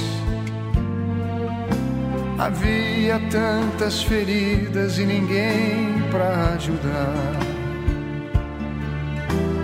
[2.38, 7.34] Havia tantas feridas e ninguém para ajudar.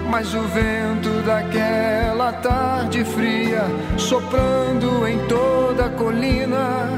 [0.10, 3.64] Mas o vento daquela tarde fria,
[3.98, 6.90] soprando em toda a colina,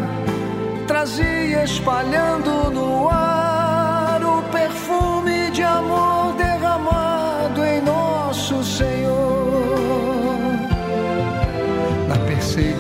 [0.86, 3.35] trazia espalhando no ar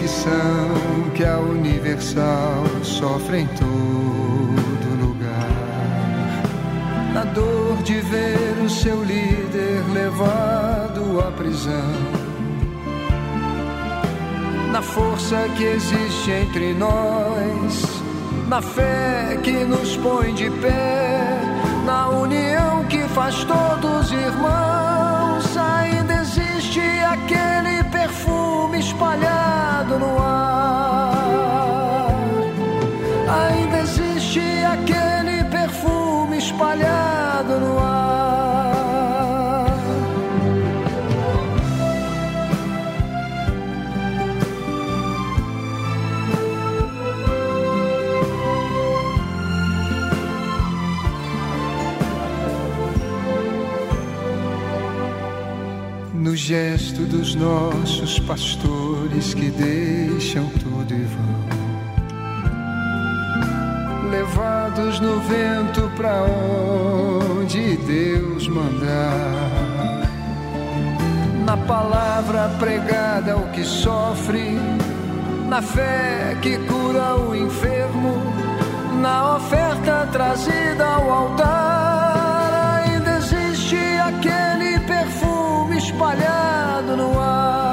[0.05, 5.49] perseguição que a Universal sofre em todo lugar,
[7.13, 11.71] na dor de ver o seu líder levado à prisão.
[14.71, 18.01] Na força que existe entre nós,
[18.47, 21.39] na fé que nos põe de pé,
[21.85, 25.57] na união que faz todos irmãos.
[25.57, 29.34] Ainda existe aquele perfume espalhado
[29.99, 32.05] no ar.
[33.27, 37.95] Ainda existe aquele perfume espalhado no ar.
[56.13, 58.84] no gesto dos nossos pastores
[59.15, 61.45] que deixam tudo e vão,
[64.11, 69.71] levados no vento para onde Deus mandar.
[71.45, 74.59] Na palavra pregada ao que sofre,
[75.47, 78.21] na fé que cura o enfermo,
[79.01, 87.64] na oferta trazida ao altar, ainda existe aquele perfume espalhado no ar.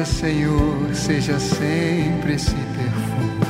[0.00, 3.40] Igreja, Senhor, seja sempre esse perfume.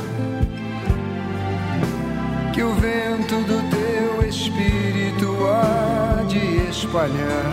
[2.53, 7.51] Que o vento do teu espírito há de espalhar.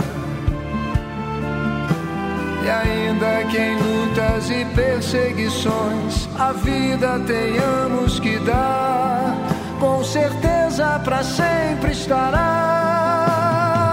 [2.64, 9.34] E ainda que em lutas e perseguições a vida tenhamos que dar,
[9.80, 12.48] com certeza para sempre estará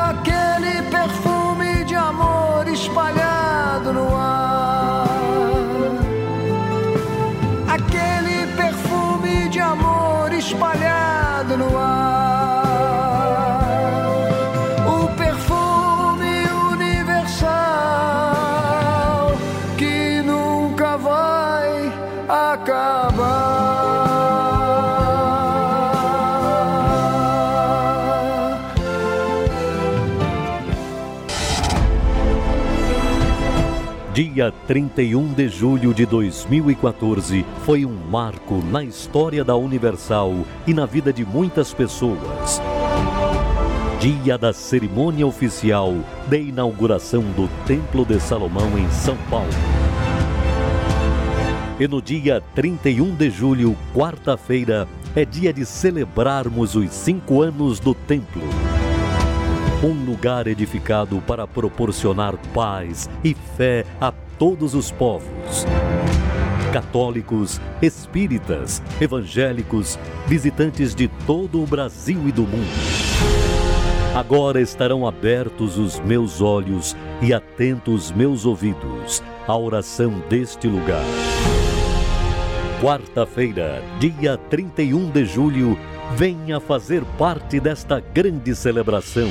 [0.09, 4.34] aquele perfume de amor espalhado no ar.
[34.35, 40.33] Dia 31 de julho de 2014 foi um marco na história da Universal
[40.67, 42.61] e na vida de muitas pessoas.
[43.97, 45.93] Dia da cerimônia oficial
[46.27, 49.47] de inauguração do Templo de Salomão em São Paulo.
[51.79, 54.85] E no dia 31 de julho, quarta-feira,
[55.15, 58.43] é dia de celebrarmos os cinco anos do templo.
[59.81, 65.65] Um lugar edificado para proporcionar paz e fé a todos os povos.
[66.71, 73.35] Católicos, espíritas, evangélicos, visitantes de todo o Brasil e do mundo.
[74.13, 81.03] Agora estarão abertos os meus olhos e atentos meus ouvidos à oração deste lugar.
[82.81, 85.77] Quarta-feira, dia 31 de julho,
[86.15, 89.29] venha fazer parte desta grande celebração.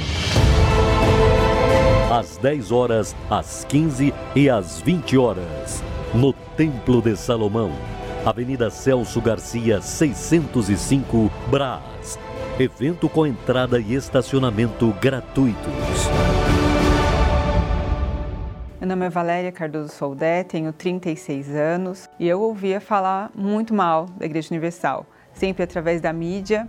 [2.11, 5.83] Às 10 horas, às 15 e às 20 horas,
[6.13, 7.73] no Templo de Salomão,
[8.27, 12.19] Avenida Celso Garcia, 605, Brás.
[12.61, 15.65] Evento com entrada e estacionamento gratuitos.
[18.79, 24.07] Meu nome é Valéria Cardoso Soldé, tenho 36 anos e eu ouvia falar muito mal
[24.19, 26.69] da Igreja Universal, sempre através da mídia.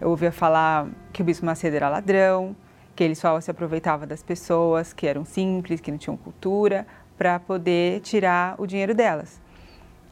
[0.00, 2.54] Eu ouvia falar que o Bispo Macedo era ladrão,
[3.00, 6.86] que ele só se aproveitava das pessoas que eram simples, que não tinham cultura,
[7.16, 9.40] para poder tirar o dinheiro delas.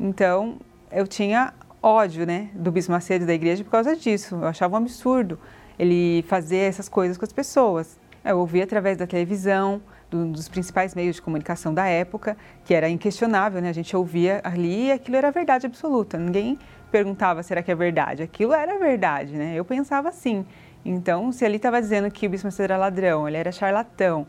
[0.01, 0.57] Então,
[0.91, 4.37] eu tinha ódio né, do Bispo Macedo da igreja por causa disso.
[4.37, 5.39] Eu achava um absurdo
[5.79, 8.01] ele fazer essas coisas com as pessoas.
[8.25, 12.89] Eu ouvia através da televisão, do, dos principais meios de comunicação da época, que era
[12.89, 13.69] inquestionável, né?
[13.69, 16.17] A gente ouvia ali e aquilo era verdade absoluta.
[16.17, 16.59] Ninguém
[16.91, 18.23] perguntava será que é verdade.
[18.23, 19.53] Aquilo era verdade, né?
[19.55, 20.47] Eu pensava assim.
[20.85, 24.27] Então, se ele estava dizendo que o Bispo Macedo era ladrão, ele era charlatão,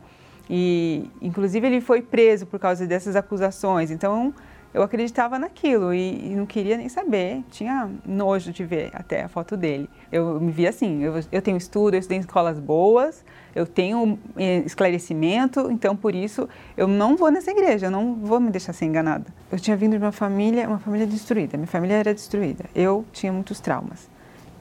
[0.49, 3.91] e inclusive ele foi preso por causa dessas acusações.
[3.91, 4.33] Então,
[4.73, 9.27] eu acreditava naquilo e, e, não queria nem saber, tinha nojo de ver até a
[9.27, 9.89] foto dele.
[10.11, 13.25] Eu me via assim, eu, eu tenho estudo, eu estudei em escolas boas,
[13.55, 16.47] eu tenho eh, esclarecimento, então por isso
[16.77, 19.25] eu não vou nessa igreja, eu não vou me deixar ser enganada.
[19.51, 22.65] Eu tinha vindo de uma família, uma família destruída, minha família era destruída.
[22.75, 24.07] Eu tinha muitos traumas,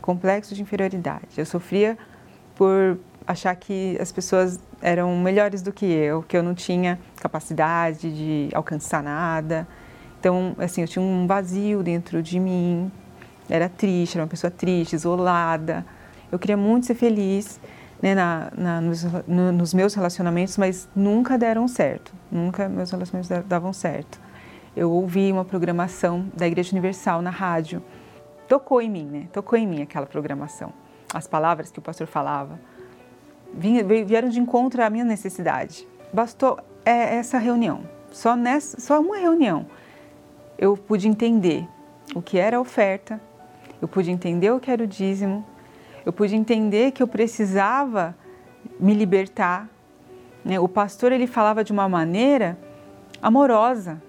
[0.08, 1.28] complexo de inferioridade.
[1.36, 1.98] Eu sofria
[2.54, 8.10] por achar que as pessoas eram melhores do que eu, que eu não tinha capacidade
[8.10, 9.66] de alcançar nada
[10.18, 12.90] então, assim, eu tinha um vazio dentro de mim,
[13.48, 15.86] era triste, era uma pessoa triste, isolada.
[16.30, 17.60] Eu queria muito ser feliz
[18.02, 23.46] né, na, na nos, no, nos, meus relacionamentos, mas nunca deram certo, nunca meus relacionamentos
[23.46, 24.20] davam certo.
[24.76, 27.82] Eu ouvi uma programação da Igreja Universal na rádio,
[28.48, 29.28] tocou em mim, né?
[29.32, 30.72] Tocou em mim aquela programação.
[31.12, 32.58] As palavras que o pastor falava
[33.54, 35.86] vieram de encontro à minha necessidade.
[36.12, 39.66] Bastou é, essa reunião, só, nessa, só uma reunião
[40.58, 41.66] eu pude entender
[42.14, 43.20] o que era a oferta,
[43.80, 45.46] eu pude entender o que era o dízimo,
[46.04, 48.16] eu pude entender que eu precisava
[48.80, 49.68] me libertar.
[50.44, 50.58] Né?
[50.58, 52.58] O pastor ele falava de uma maneira
[53.22, 54.02] amorosa,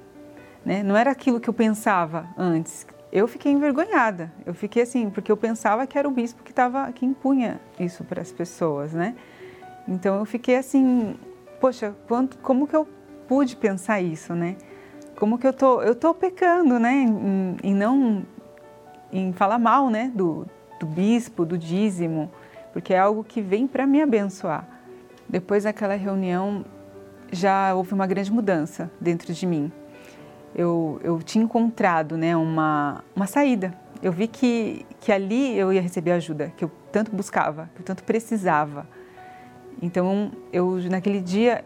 [0.65, 0.81] né?
[0.81, 2.87] não era aquilo que eu pensava antes.
[3.11, 6.91] Eu fiquei envergonhada, eu fiquei assim, porque eu pensava que era o bispo que, tava,
[6.91, 9.15] que impunha isso para as pessoas, né?
[9.87, 11.15] Então eu fiquei assim,
[11.59, 12.87] poxa, quanto, como que eu
[13.27, 14.55] pude pensar isso, né?
[15.19, 18.25] como que eu tô, eu tô pecando, né, em, em não,
[19.11, 20.47] em falar mal, né, do,
[20.79, 22.31] do bispo, do dízimo,
[22.71, 24.65] porque é algo que vem para me abençoar.
[25.27, 26.63] Depois daquela reunião,
[27.31, 29.69] já houve uma grande mudança dentro de mim.
[30.55, 33.73] Eu, eu tinha encontrado, né, uma, uma saída.
[34.01, 37.85] Eu vi que, que ali eu ia receber ajuda, que eu tanto buscava, que eu
[37.85, 38.87] tanto precisava.
[39.81, 41.63] Então, eu naquele dia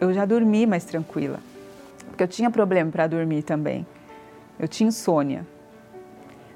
[0.00, 1.38] eu já dormi mais tranquila
[2.12, 3.86] porque eu tinha problema para dormir também.
[4.58, 5.46] Eu tinha insônia.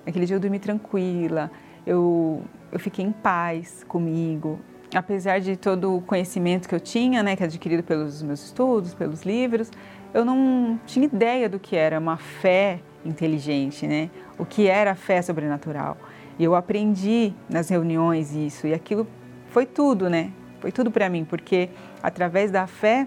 [0.05, 1.51] Naquele dia eu dormi tranquila,
[1.84, 4.61] eu, eu fiquei em paz comigo.
[4.94, 8.94] Apesar de todo o conhecimento que eu tinha, né, que é adquirido pelos meus estudos,
[8.94, 9.70] pelos livros,
[10.13, 14.11] eu não tinha ideia do que era uma fé inteligente, né?
[14.39, 15.97] O que era a fé sobrenatural.
[16.39, 19.07] E eu aprendi nas reuniões isso, e aquilo
[19.51, 20.33] foi tudo, né?
[20.61, 21.71] Foi tudo para mim, porque
[22.03, 23.07] através da fé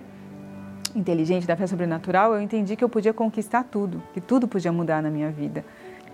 [0.96, 5.04] inteligente, da fé sobrenatural, eu entendi que eu podia conquistar tudo, que tudo podia mudar
[5.04, 5.64] na minha vida.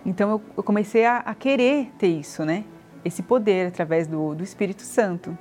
[0.06, 2.64] Então eu, eu comecei a, a, querer ter isso, né?
[3.04, 5.38] Esse poder através do, do Espírito Santo.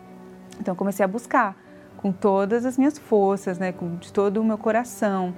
[0.61, 1.57] Então eu comecei a buscar
[2.05, 3.73] com todas as minhas forças, né?
[3.73, 5.35] Com de todo o meu coração,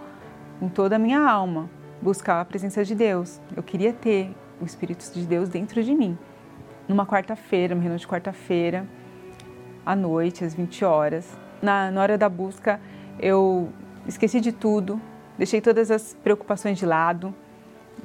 [0.59, 1.71] com toda a minha alma,
[2.03, 3.41] buscar a presença de Deus.
[3.55, 6.19] Eu queria ter o Espírito de Deus dentro de mim.
[6.89, 8.85] Numa quarta-feira, uma reunião de quarta-feira,
[9.85, 11.39] à noite, às 20 horas.
[11.63, 12.81] Na, na hora da busca,
[13.21, 13.69] eu
[14.05, 15.01] esqueci de tudo,
[15.39, 17.33] deixei todas as preocupações de lado,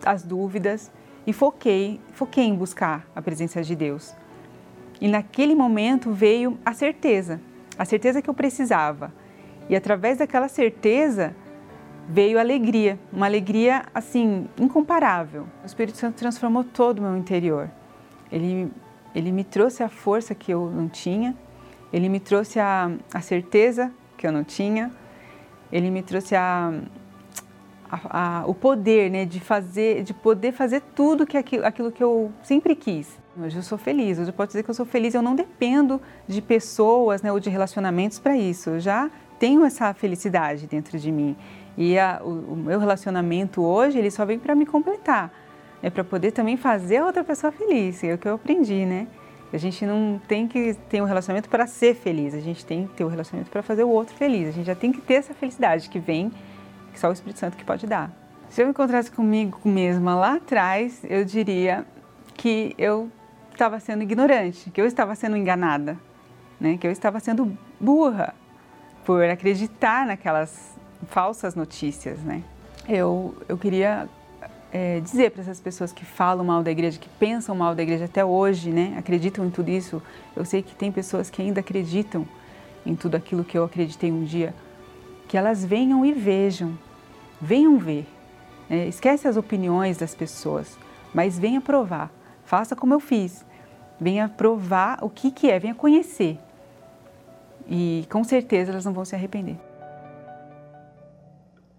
[0.05, 0.91] as dúvidas
[1.25, 4.15] e foquei, foquei em buscar a presença de Deus.
[5.01, 7.41] E naquele momento veio a certeza,
[7.81, 9.11] a certeza que eu precisava.
[9.67, 11.35] E através daquela certeza
[12.07, 15.47] veio alegria, uma alegria assim incomparável.
[15.63, 17.71] O Espírito Santo transformou todo o meu interior.
[18.31, 18.69] Ele
[19.15, 21.35] ele me trouxe a força que eu não tinha,
[21.91, 24.91] ele me trouxe a, a certeza que eu não tinha,
[25.71, 26.71] ele me trouxe a,
[27.89, 32.03] a, a, o poder né, de fazer, de poder fazer tudo que aquilo, aquilo que
[32.03, 33.19] eu sempre quis.
[33.39, 36.01] Hoje eu sou feliz, hoje eu posso dizer que eu sou feliz, eu não dependo
[36.27, 38.71] de pessoas né, ou de relacionamentos para isso.
[38.71, 39.09] Eu já
[39.39, 41.37] tenho essa felicidade dentro de mim.
[41.77, 45.31] E a, o, o, meu relacionamento hoje, ele só vem para me completar.
[45.81, 48.03] é para poder também fazer a outra pessoa feliz.
[48.03, 49.07] É o que eu aprendi, né?
[49.53, 52.93] A gente não tem que ter um relacionamento para ser feliz, a gente tem que
[52.95, 54.49] ter um relacionamento para fazer o outro feliz.
[54.49, 56.31] A gente já tem que ter essa felicidade que vem,
[56.91, 58.11] que só o Espírito Santo que pode dar.
[58.49, 61.85] Se eu encontrasse comigo mesma lá atrás, eu diria
[62.33, 63.09] que eu
[63.53, 65.97] estava sendo ignorante, que eu estava sendo enganada,
[66.59, 66.77] né?
[66.77, 68.33] que eu estava sendo burra
[69.05, 70.75] por acreditar naquelas
[71.07, 72.19] falsas notícias.
[72.19, 72.43] Né?
[72.87, 74.07] Eu, eu queria
[74.71, 78.05] é, dizer para essas pessoas que falam mal da igreja, que pensam mal da igreja
[78.05, 78.95] até hoje, né?
[78.97, 80.01] acreditam em tudo isso.
[80.35, 82.27] Eu sei que tem pessoas que ainda acreditam
[82.85, 84.53] em tudo aquilo que eu acreditei um dia,
[85.27, 86.77] que elas venham e vejam,
[87.39, 88.07] venham ver.
[88.69, 90.77] É, esquece as opiniões das pessoas,
[91.13, 92.09] mas venha provar.
[92.51, 93.45] Faça como eu fiz.
[93.97, 96.37] Venha provar o que, que é, venha conhecer.
[97.65, 99.55] E com certeza elas não vão se arrepender.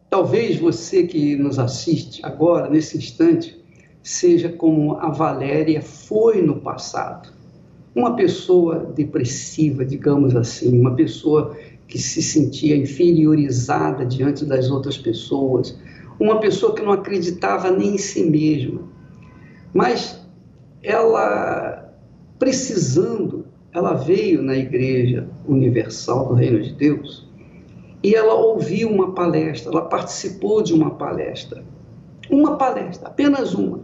[0.09, 3.63] Talvez você que nos assiste agora, nesse instante,
[4.03, 7.29] seja como a Valéria foi no passado.
[7.95, 11.55] Uma pessoa depressiva, digamos assim, uma pessoa
[11.87, 15.79] que se sentia inferiorizada diante das outras pessoas,
[16.19, 18.81] uma pessoa que não acreditava nem em si mesma.
[19.75, 20.22] Mas
[20.83, 21.93] ela,
[22.39, 27.31] precisando, ela veio na Igreja Universal do Reino de Deus
[28.03, 31.63] e ela ouviu uma palestra, ela participou de uma palestra.
[32.29, 33.81] Uma palestra, apenas uma.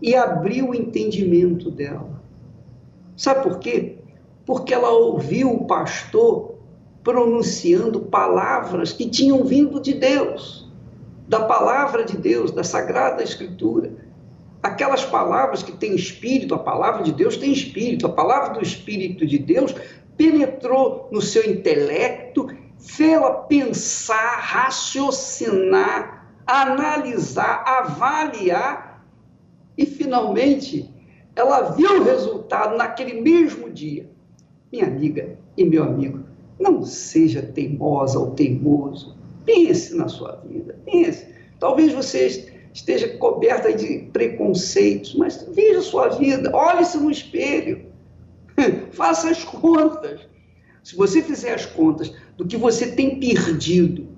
[0.00, 2.20] E abriu o entendimento dela.
[3.16, 3.98] Sabe por quê?
[4.44, 6.56] Porque ela ouviu o pastor
[7.02, 10.70] pronunciando palavras que tinham vindo de Deus,
[11.26, 13.92] da palavra de Deus, da Sagrada Escritura.
[14.62, 19.26] Aquelas palavras que têm espírito, a palavra de Deus tem espírito, a palavra do Espírito
[19.26, 19.74] de Deus
[20.16, 22.46] penetrou no seu intelecto
[22.78, 29.04] fê-la pensar, raciocinar, analisar, avaliar
[29.76, 30.88] e finalmente
[31.34, 34.08] ela viu o resultado naquele mesmo dia.
[34.70, 36.20] Minha amiga e meu amigo,
[36.58, 39.16] não seja teimosa ou teimoso.
[39.44, 41.26] Pense na sua vida, pense.
[41.58, 47.86] Talvez você esteja coberta de preconceitos, mas veja a sua vida, olhe-se no espelho,
[48.92, 50.20] faça as contas.
[50.82, 54.08] Se você fizer as contas do que você tem perdido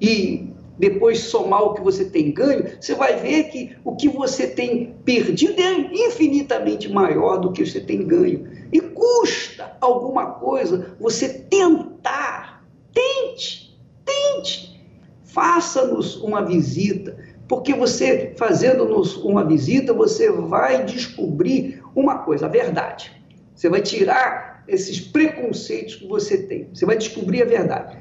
[0.00, 4.46] e depois somar o que você tem ganho, você vai ver que o que você
[4.46, 8.48] tem perdido é infinitamente maior do que você tem ganho.
[8.72, 12.64] E custa alguma coisa você tentar.
[12.92, 14.76] Tente, tente.
[15.24, 17.18] Faça-nos uma visita,
[17.48, 23.12] porque você, fazendo-nos uma visita, você vai descobrir uma coisa, a verdade.
[23.54, 26.68] Você vai tirar esses preconceitos que você tem.
[26.74, 27.98] Você vai descobrir a verdade.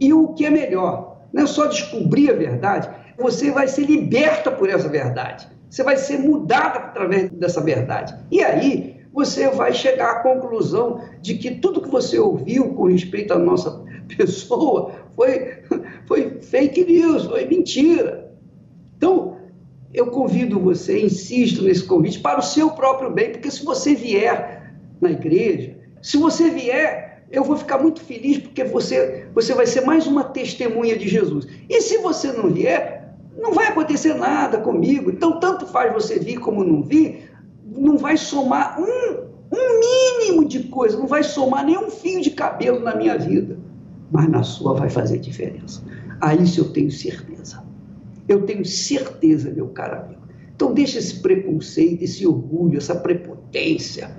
[0.00, 4.50] E o que é melhor, não é só descobrir a verdade, você vai ser liberta
[4.50, 5.48] por essa verdade.
[5.68, 8.14] Você vai ser mudada através dessa verdade.
[8.30, 13.32] E aí você vai chegar à conclusão de que tudo que você ouviu com respeito
[13.32, 13.84] à nossa
[14.16, 15.62] pessoa foi,
[16.06, 18.25] foi fake news, foi mentira.
[18.96, 19.36] Então,
[19.92, 24.74] eu convido você, insisto nesse convite, para o seu próprio bem, porque se você vier
[25.00, 29.82] na igreja, se você vier, eu vou ficar muito feliz porque você, você vai ser
[29.82, 31.46] mais uma testemunha de Jesus.
[31.68, 35.10] E se você não vier, não vai acontecer nada comigo.
[35.10, 37.30] Então, tanto faz você vir como não vir,
[37.64, 42.80] não vai somar um, um mínimo de coisa, não vai somar nenhum fio de cabelo
[42.80, 43.58] na minha vida.
[44.10, 45.82] Mas na sua vai fazer diferença.
[46.20, 47.65] A isso eu tenho certeza.
[48.28, 50.22] Eu tenho certeza, meu caro amigo.
[50.54, 54.10] Então, deixa esse preconceito, esse orgulho, essa prepotência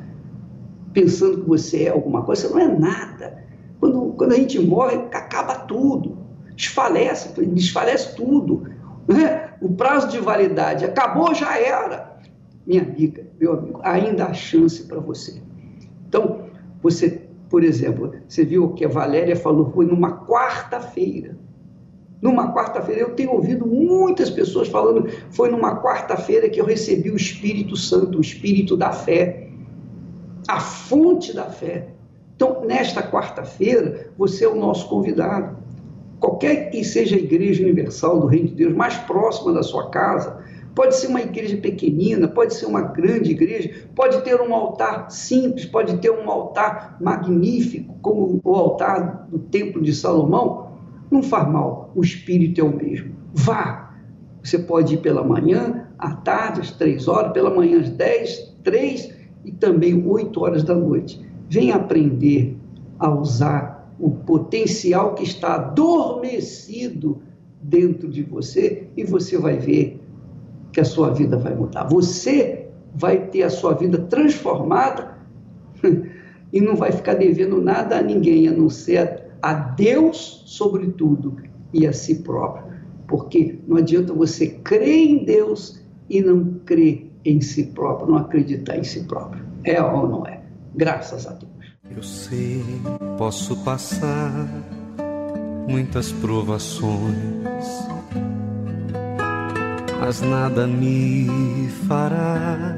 [0.97, 3.43] pensando que você é alguma coisa, você não é nada.
[3.79, 6.17] Quando, quando a gente morre, acaba tudo,
[6.55, 8.67] desfalece, desfalece tudo.
[9.07, 9.51] Né?
[9.61, 12.17] O prazo de validade acabou, já era.
[12.65, 15.39] Minha amiga, meu amigo, ainda há chance para você.
[16.07, 16.47] Então,
[16.81, 21.37] você, por exemplo, você viu o que a Valéria falou, foi numa quarta-feira.
[22.21, 27.15] Numa quarta-feira, eu tenho ouvido muitas pessoas falando, foi numa quarta-feira que eu recebi o
[27.15, 29.47] Espírito Santo, o Espírito da fé
[30.47, 31.89] a fonte da fé.
[32.35, 35.57] Então, nesta quarta-feira, você é o nosso convidado.
[36.19, 40.41] Qualquer que seja a igreja universal do Reino de Deus mais próxima da sua casa,
[40.73, 45.65] pode ser uma igreja pequenina, pode ser uma grande igreja, pode ter um altar simples,
[45.65, 50.66] pode ter um altar magnífico, como o altar do Templo de Salomão.
[51.09, 53.13] Não faz mal, o espírito é o mesmo.
[53.33, 53.95] Vá.
[54.43, 59.13] Você pode ir pela manhã, à tarde, às três horas, pela manhã às dez, três
[59.43, 61.25] e também 8 horas da noite.
[61.49, 62.57] Venha aprender
[62.99, 67.21] a usar o potencial que está adormecido
[67.61, 69.99] dentro de você e você vai ver
[70.71, 71.85] que a sua vida vai mudar.
[71.85, 75.17] Você vai ter a sua vida transformada
[76.53, 81.37] e não vai ficar devendo nada a ninguém, a não ser a Deus, sobretudo,
[81.73, 82.65] e a si próprio.
[83.07, 88.77] Porque não adianta você crer em Deus e não crer em si próprio, não acreditar
[88.77, 89.45] em si próprio.
[89.63, 90.41] É ou não é?
[90.75, 91.51] Graças a Deus.
[91.89, 92.61] Eu sei,
[93.17, 94.49] posso passar
[95.69, 97.65] muitas provações,
[100.01, 102.75] mas nada me fará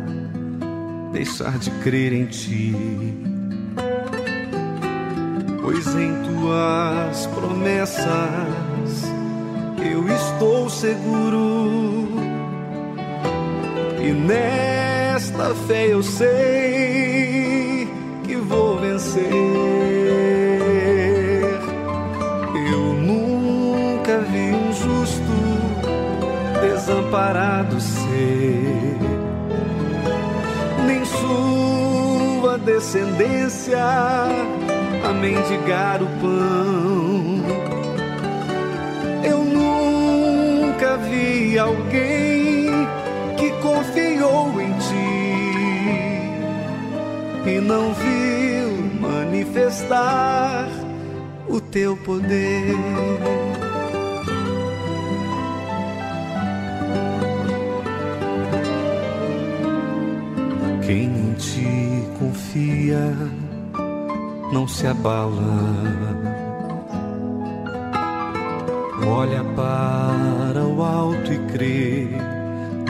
[1.11, 3.28] deixar de crer em ti.
[5.72, 8.07] Pois em tuas promessas
[9.78, 12.09] eu estou seguro,
[14.01, 17.88] e nesta fé eu sei
[18.24, 19.30] que vou vencer.
[22.72, 25.22] Eu nunca vi um justo
[26.61, 28.97] desamparado ser,
[30.88, 33.78] nem sua descendência
[35.10, 37.41] a mendigar o pão.
[39.24, 42.70] Eu nunca vi alguém
[43.36, 45.49] que confiou em ti
[47.49, 50.70] e não viu manifestar
[51.47, 52.76] o teu poder.
[60.86, 63.39] Quem em ti confia
[64.52, 66.39] não se abala.
[69.08, 72.08] Olha para o alto e crê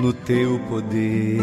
[0.01, 1.41] no teu poder.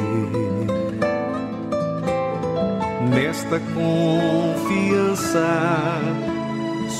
[3.11, 5.47] Nesta confiança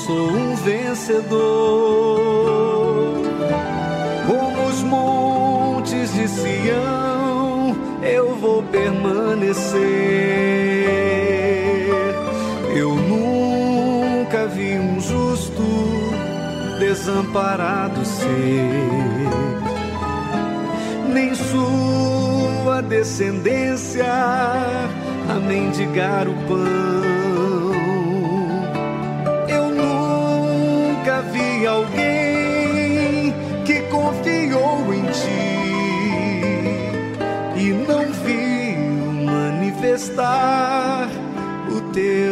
[0.05, 2.17] sou um vencedor.
[4.27, 10.56] Como os montes de Sião, eu vou permanecer.
[17.07, 18.27] Desamparado ser,
[21.07, 26.57] nem sua descendência a mendigar o pão.
[29.47, 33.33] Eu nunca vi alguém
[33.63, 35.63] que confiou em ti
[37.55, 41.07] e não viu manifestar
[41.71, 42.26] o teu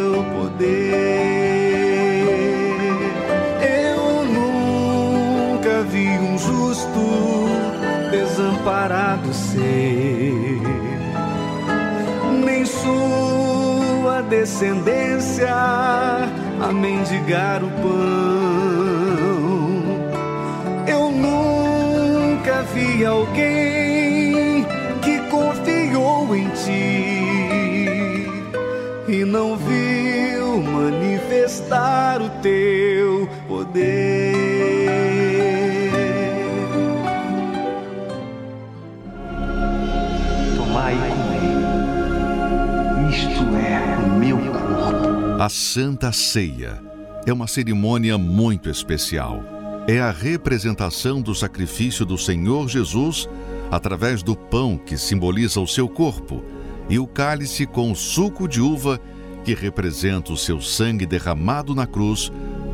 [8.66, 10.60] desamparado ser,
[12.44, 17.94] nem sua descendência a mendigar o pão.
[20.88, 24.66] Eu nunca vi alguém
[25.00, 28.26] que confiou em ti
[29.08, 34.25] e não viu manifestar o teu poder.
[45.46, 46.82] A Santa Ceia
[47.24, 49.44] é uma cerimônia muito especial.
[49.86, 53.28] É a representação do sacrifício do Senhor Jesus
[53.70, 56.42] através do pão que simboliza o seu corpo
[56.90, 59.00] e o cálice com o suco de uva
[59.44, 62.32] que representa o seu sangue derramado na cruz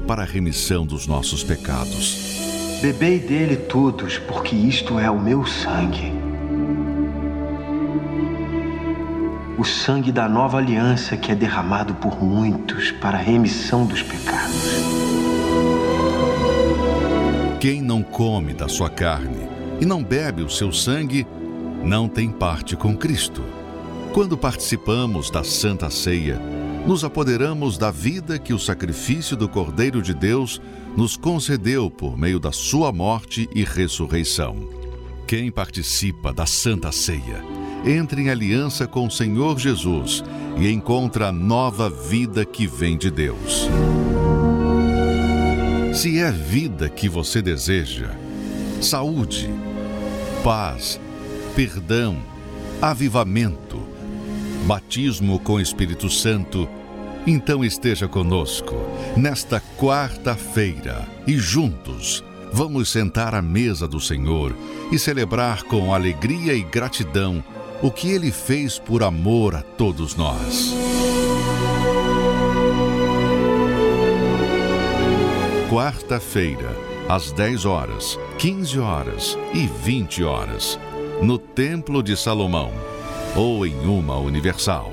[0.09, 2.79] para a remissão dos nossos pecados.
[2.81, 6.22] Bebei dele todos, porque isto é o meu sangue.
[9.63, 14.73] O sangue da nova aliança que é derramado por muitos para a remissão dos pecados.
[17.61, 19.47] Quem não come da sua carne
[19.81, 21.25] e não bebe o seu sangue,
[21.81, 23.41] não tem parte com Cristo.
[24.13, 26.41] Quando participamos da Santa Ceia,
[26.85, 30.61] nos apoderamos da vida que o sacrifício do Cordeiro de Deus
[30.97, 34.57] nos concedeu por meio da sua morte e ressurreição.
[35.25, 37.52] Quem participa da Santa Ceia
[37.85, 40.23] entra em aliança com o Senhor Jesus
[40.57, 43.69] e encontra a nova vida que vem de Deus.
[45.93, 48.11] Se é vida que você deseja,
[48.81, 49.51] saúde,
[50.43, 50.99] paz,
[51.55, 52.17] perdão,
[52.81, 53.81] avivamento,
[54.67, 56.69] batismo com o Espírito Santo,
[57.27, 58.75] então esteja conosco
[59.17, 64.55] nesta quarta-feira e juntos vamos sentar à mesa do Senhor
[64.91, 67.43] e celebrar com alegria e gratidão
[67.83, 70.73] o que ele fez por amor a todos nós.
[75.69, 76.71] Quarta-feira,
[77.09, 80.79] às 10 horas, 15 horas e 20 horas
[81.21, 82.71] no Templo de Salomão
[83.37, 84.93] ou em uma universal.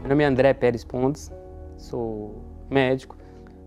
[0.00, 1.30] Meu nome é André Pérez Pontes,
[1.76, 3.18] sou médico.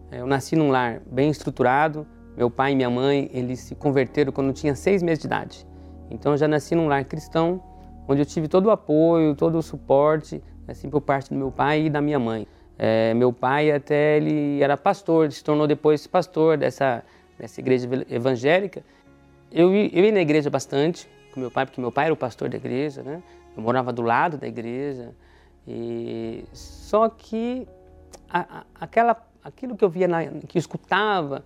[0.09, 2.07] É, eu nasci num lar bem estruturado.
[2.35, 5.67] Meu pai e minha mãe eles se converteram quando eu tinha seis meses de idade.
[6.09, 7.61] Então eu já nasci num lar cristão,
[8.07, 11.85] onde eu tive todo o apoio, todo o suporte, assim por parte do meu pai
[11.85, 12.47] e da minha mãe.
[12.77, 17.03] É, meu pai até ele era pastor, se tornou depois pastor dessa,
[17.37, 18.83] dessa igreja evangélica.
[19.51, 22.49] Eu, eu ia na igreja bastante com meu pai, porque meu pai era o pastor
[22.49, 23.21] da igreja, né?
[23.55, 25.13] Eu morava do lado da igreja.
[25.67, 27.67] E só que
[28.29, 31.43] a, a, aquela, aquilo que eu via, na, que eu escutava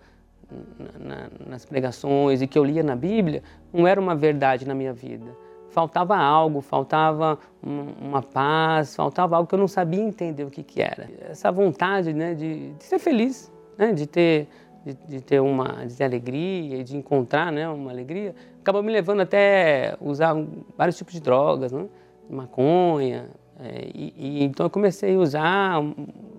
[0.99, 4.93] na, nas pregações e que eu lia na Bíblia, não era uma verdade na minha
[4.93, 5.31] vida
[5.69, 10.81] faltava algo, faltava uma paz, faltava algo que eu não sabia entender o que, que
[10.81, 11.09] era.
[11.29, 14.47] Essa vontade né, de, de ser feliz, né, de, ter,
[14.85, 19.21] de, de, ter uma de ter alegria, de encontrar né, uma alegria, acabou me levando
[19.21, 20.35] até usar
[20.77, 21.85] vários tipos de drogas, né,
[22.29, 23.29] maconha.
[23.61, 25.81] É, e, e, então eu comecei a usar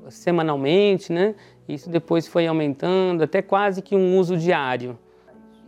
[0.08, 1.34] semanalmente, né?
[1.74, 4.98] Isso depois foi aumentando até quase que um uso diário.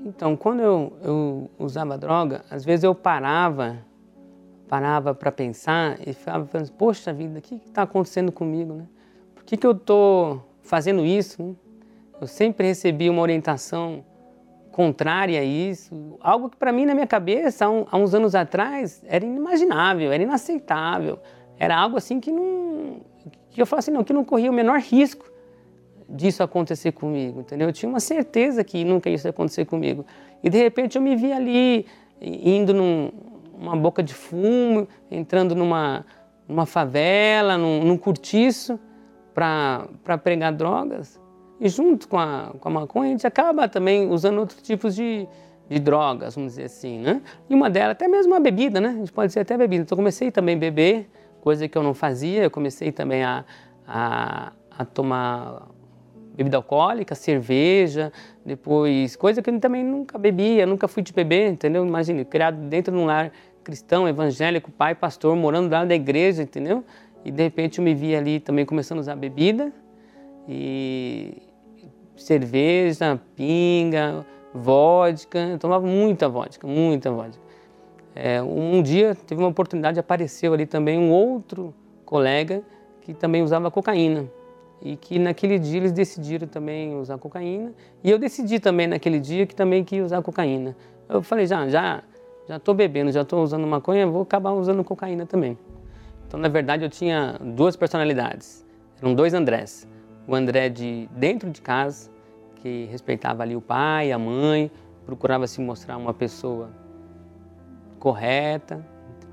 [0.04, 3.78] Então, quando eu, eu usava droga, às vezes eu parava,
[4.68, 8.86] parava para pensar e ficava pensando, poxa vida, o que está acontecendo comigo, né?
[9.34, 11.42] Por que, que eu estou fazendo isso?
[11.42, 11.54] Né?
[12.20, 14.04] Eu sempre recebi uma orientação
[14.72, 19.24] contrária a isso, algo que para mim na minha cabeça, há, uns anos atrás, era
[19.24, 21.18] inimaginável, era inaceitável,
[21.58, 23.02] era algo assim que não,
[23.50, 25.31] que eu falava assim, não, que não corria o menor risco
[26.12, 27.68] disso acontecer comigo, entendeu?
[27.68, 30.04] Eu tinha uma certeza que nunca ia acontecer comigo.
[30.42, 31.86] E de repente eu me vi ali
[32.20, 36.04] indo numa boca de fumo, entrando numa,
[36.46, 38.78] numa favela, num, num cortiço
[39.34, 41.18] para pregar drogas.
[41.58, 45.26] E junto com a, com a maconha, a gente acaba também usando outros tipos de,
[45.68, 47.22] de drogas, vamos dizer assim, né?
[47.48, 48.88] E uma delas, até mesmo a bebida, né?
[48.88, 49.84] A gente pode dizer até bebida.
[49.84, 51.08] Então eu comecei também a beber,
[51.40, 52.42] coisa que eu não fazia.
[52.42, 53.44] Eu comecei também a,
[53.86, 55.68] a, a tomar
[56.34, 58.12] bebida alcoólica, cerveja,
[58.44, 61.84] depois coisa que eu também nunca bebia, nunca fui de beber, entendeu?
[61.86, 63.30] Imagine, criado dentro de um lar
[63.62, 66.84] cristão, evangélico, pai, pastor, morando lá da igreja, entendeu?
[67.24, 69.72] E de repente eu me vi ali também começando a usar bebida
[70.48, 71.34] e
[72.16, 77.40] cerveja, pinga, vodka, eu tomava muita vodka, muita vodka.
[78.14, 81.74] É, um dia teve uma oportunidade, apareceu ali também um outro
[82.04, 82.62] colega
[83.02, 84.28] que também usava cocaína
[84.82, 87.72] e que naquele dia eles decidiram também usar cocaína
[88.02, 90.76] e eu decidi também naquele dia que também queria usar cocaína.
[91.08, 92.02] Eu falei já já
[92.48, 95.56] já estou bebendo, já estou usando maconha, vou acabar usando cocaína também.
[96.26, 98.66] Então na verdade eu tinha duas personalidades,
[99.00, 99.86] eram dois Andrés,
[100.26, 102.10] o André de dentro de casa
[102.56, 104.70] que respeitava ali o pai, a mãe,
[105.06, 106.70] procurava se mostrar uma pessoa
[108.00, 108.84] correta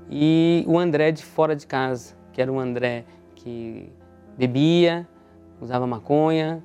[0.08, 3.90] e o André de fora de casa, que era o André que
[4.36, 5.08] bebia,
[5.60, 6.62] usava maconha,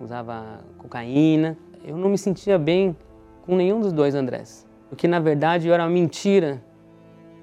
[0.00, 1.56] usava cocaína.
[1.84, 2.96] Eu não me sentia bem
[3.42, 6.62] com nenhum dos dois Andrés, porque na verdade eu era uma mentira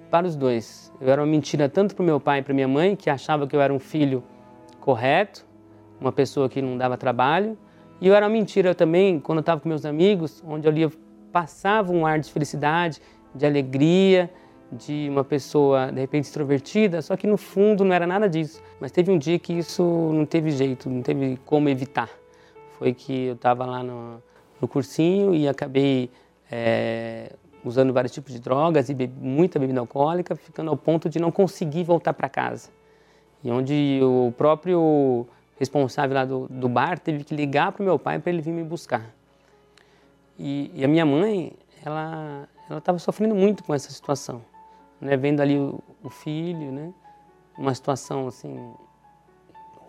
[0.10, 0.94] para os dois.
[1.02, 3.48] Eu era uma mentira tanto para o meu pai e para minha mãe, que achava
[3.48, 4.24] que eu era um filho
[4.80, 5.46] correto,
[6.00, 7.58] uma pessoa que não dava trabalho,
[8.00, 10.90] e eu era uma mentira também quando eu estava com meus amigos, onde eu ali
[11.32, 13.02] passava um ar de felicidade,
[13.34, 14.30] de alegria,
[14.76, 18.62] de uma pessoa de repente extrovertida, só que no fundo não era nada disso.
[18.80, 22.10] Mas teve um dia que isso não teve jeito, não teve como evitar.
[22.78, 24.22] Foi que eu estava lá no,
[24.60, 26.12] no, cursinho e acabei
[26.52, 27.32] é,
[27.64, 31.32] usando vários tipos de drogas e bebi, muita bebida alcoólica, ficando ao ponto de não
[31.32, 32.70] conseguir voltar para casa.
[33.44, 35.26] E onde o próprio
[35.58, 38.52] responsável lá do, do bar teve que ligar para o meu pai para ele vir
[38.52, 39.06] me buscar.
[40.38, 41.54] E, e a minha mãe,
[41.84, 44.42] ela estava sofrendo muito com essa situação
[45.06, 46.94] né, vendo ali o, o filho, né,
[47.58, 48.74] uma situação assim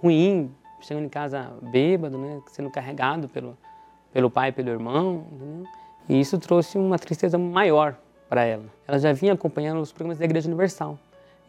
[0.00, 3.56] ruim, chegando em casa bêbado, né, sendo carregado pelo
[4.12, 5.64] pelo pai, pelo irmão, né,
[6.08, 7.98] e isso trouxe uma tristeza maior
[8.28, 8.64] para ela.
[8.88, 10.98] Ela já vinha acompanhando os programas da Igreja Universal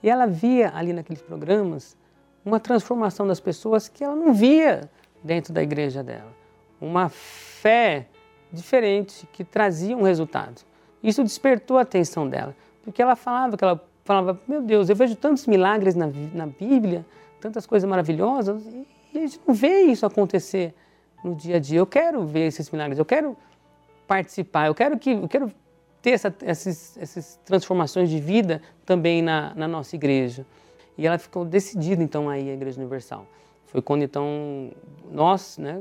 [0.01, 1.95] e ela via ali naqueles programas
[2.43, 4.89] uma transformação das pessoas que ela não via
[5.23, 6.31] dentro da igreja dela,
[6.79, 8.07] uma fé
[8.51, 10.61] diferente que trazia um resultado.
[11.03, 12.55] Isso despertou a atenção dela.
[12.87, 17.05] Porque ela falava que ela falava, meu Deus, eu vejo tantos milagres na, na Bíblia,
[17.41, 20.73] tantas coisas maravilhosas, e, e a gente não vê isso acontecer
[21.21, 21.79] no dia a dia.
[21.79, 23.35] Eu quero ver esses milagres, eu quero
[24.07, 25.51] participar, eu quero que eu quero
[26.01, 30.45] ter essa, essas, essas transformações de vida também na, na nossa igreja.
[30.97, 33.27] E ela ficou decidida então aí a Igreja Universal.
[33.65, 34.71] Foi quando então
[35.11, 35.77] nós, né,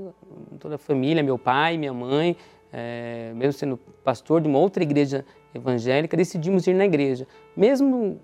[0.59, 2.37] toda a família, meu pai, minha mãe,
[2.73, 5.25] é, mesmo sendo pastor de uma outra igreja
[5.57, 7.27] evangélica, decidimos ir na igreja.
[7.57, 8.21] Mesmo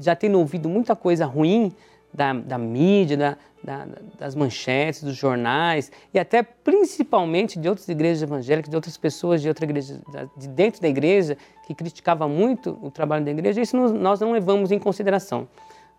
[0.00, 1.72] já tendo ouvido muita coisa ruim
[2.12, 3.86] da, da mídia, da, da,
[4.18, 9.48] das manchetes, dos jornais e até principalmente de outras igrejas evangélicas, de outras pessoas de
[9.48, 10.00] outra igreja,
[10.36, 14.72] de dentro da igreja que criticava muito o trabalho da igreja, isso nós não levamos
[14.72, 15.46] em consideração.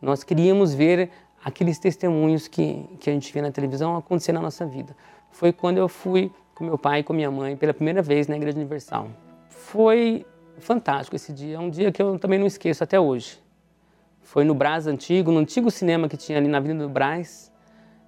[0.01, 1.09] Nós queríamos ver
[1.43, 4.95] aqueles testemunhos que, que a gente vê na televisão acontecer na nossa vida.
[5.31, 8.35] Foi quando eu fui com meu pai e com minha mãe pela primeira vez na
[8.35, 9.07] Igreja Universal.
[9.47, 10.25] Foi
[10.59, 13.39] fantástico esse dia, é um dia que eu também não esqueço até hoje.
[14.21, 17.51] Foi no Brás Antigo, no antigo cinema que tinha ali na Avenida do Brás.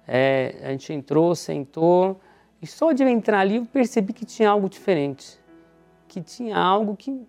[0.06, 2.20] É, a gente entrou, sentou,
[2.62, 5.36] e só de entrar ali eu percebi que tinha algo diferente.
[6.06, 7.26] Que tinha algo que,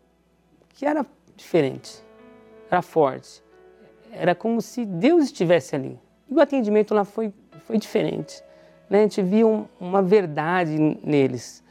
[0.69, 1.03] que era
[1.35, 2.03] diferente,
[2.69, 3.43] era forte.
[4.11, 5.99] Era como se Deus estivesse ali.
[6.29, 7.33] E o atendimento lá foi,
[7.65, 8.43] foi diferente.
[8.87, 8.99] Né?
[8.99, 11.63] A gente via um, uma verdade neles,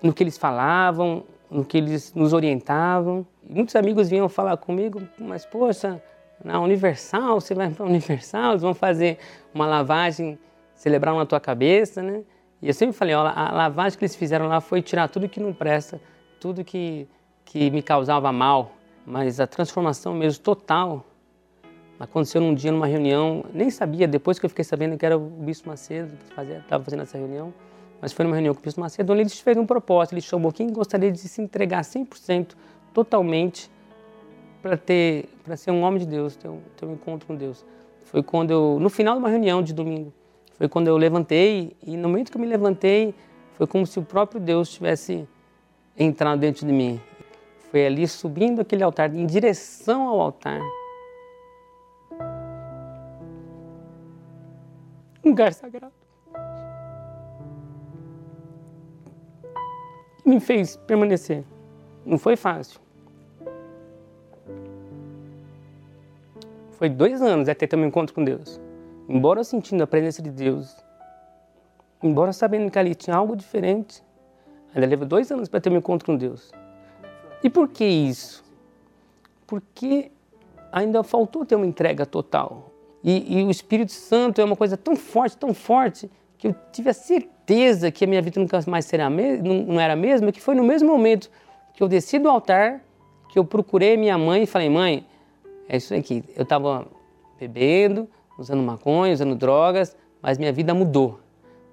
[0.00, 3.26] no que eles falavam, no que eles nos orientavam.
[3.42, 6.02] Muitos amigos vinham falar comigo, mas poxa,
[6.44, 9.18] na Universal, você vai para a Universal, eles vão fazer
[9.52, 10.38] uma lavagem
[10.74, 12.22] cerebral na tua cabeça, né?
[12.60, 15.40] E eu sempre falei, ó, a lavagem que eles fizeram lá foi tirar tudo que
[15.40, 16.00] não presta,
[16.40, 17.08] tudo que,
[17.44, 18.72] que me causava mal,
[19.06, 21.04] mas a transformação mesmo total
[21.98, 25.20] aconteceu num dia, numa reunião, nem sabia, depois que eu fiquei sabendo que era o
[25.20, 27.52] Bispo Macedo que estava fazendo essa reunião,
[28.00, 30.52] mas foi numa reunião com o Bispo Macedo, onde ele fez um propósito, ele chamou
[30.52, 32.54] quem gostaria de se entregar 100%,
[32.94, 33.70] totalmente,
[34.62, 37.64] para ter, para ser um homem de Deus, ter um, ter um encontro com Deus.
[38.04, 40.12] Foi quando eu, no final de uma reunião de domingo,
[40.56, 43.14] foi quando eu levantei e no momento que eu me levantei,
[43.54, 45.28] foi como se o próprio Deus tivesse
[45.96, 47.00] entrado dentro de mim.
[47.70, 50.60] Foi ali subindo aquele altar, em direção ao altar.
[55.24, 55.97] Um lugar sagrado.
[60.28, 61.42] Me fez permanecer.
[62.04, 62.80] Não foi fácil.
[66.72, 68.60] Foi dois anos até ter meu encontro com Deus.
[69.08, 70.76] Embora sentindo a presença de Deus,
[72.02, 74.04] embora sabendo que ali tinha algo diferente,
[74.74, 76.52] ainda levou dois anos para ter meu encontro com Deus.
[77.42, 78.44] E por que isso?
[79.46, 80.12] Porque
[80.70, 82.70] ainda faltou ter uma entrega total.
[83.02, 86.90] E, e, o Espírito Santo é uma coisa tão forte, tão forte, que eu tive
[86.90, 87.37] a certeza
[87.94, 90.62] que a minha vida nunca mais será não, não era a mesma, que foi no
[90.62, 91.30] mesmo momento
[91.74, 92.82] que eu desci do altar,
[93.28, 95.06] que eu procurei minha mãe e falei, mãe,
[95.68, 96.24] é isso aqui.
[96.36, 96.86] Eu estava
[97.38, 101.20] bebendo, usando maconha, usando drogas, mas minha vida mudou.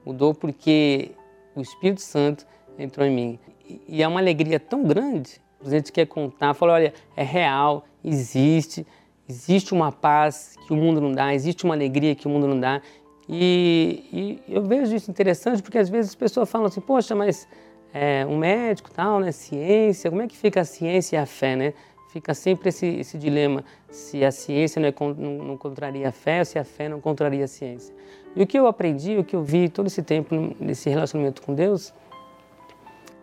[0.06, 1.12] Mudou porque
[1.56, 2.46] o Espírito Santo
[2.78, 3.40] entrou em mim.
[3.88, 5.42] E é uma alegria tão grande.
[5.66, 8.86] A gente quer contar, falar, olha, é real, existe,
[9.28, 12.60] existe uma paz que o mundo não dá, existe uma alegria que o mundo não
[12.60, 12.82] dá.
[13.28, 17.48] E, e eu vejo isso interessante porque às vezes as pessoas falam assim, poxa, mas
[17.94, 21.56] é, um médico tal, né, ciência, como é que fica a ciência e a fé,
[21.56, 21.74] né?
[22.16, 26.40] fica sempre esse, esse dilema se a ciência não, é, não, não contraria a fé
[26.40, 27.94] ou se a fé não contraria a ciência.
[28.34, 31.54] E o que eu aprendi, o que eu vi todo esse tempo nesse relacionamento com
[31.54, 31.94] Deus,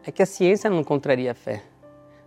[0.04, 1.62] é que a ciência não contraria a fé.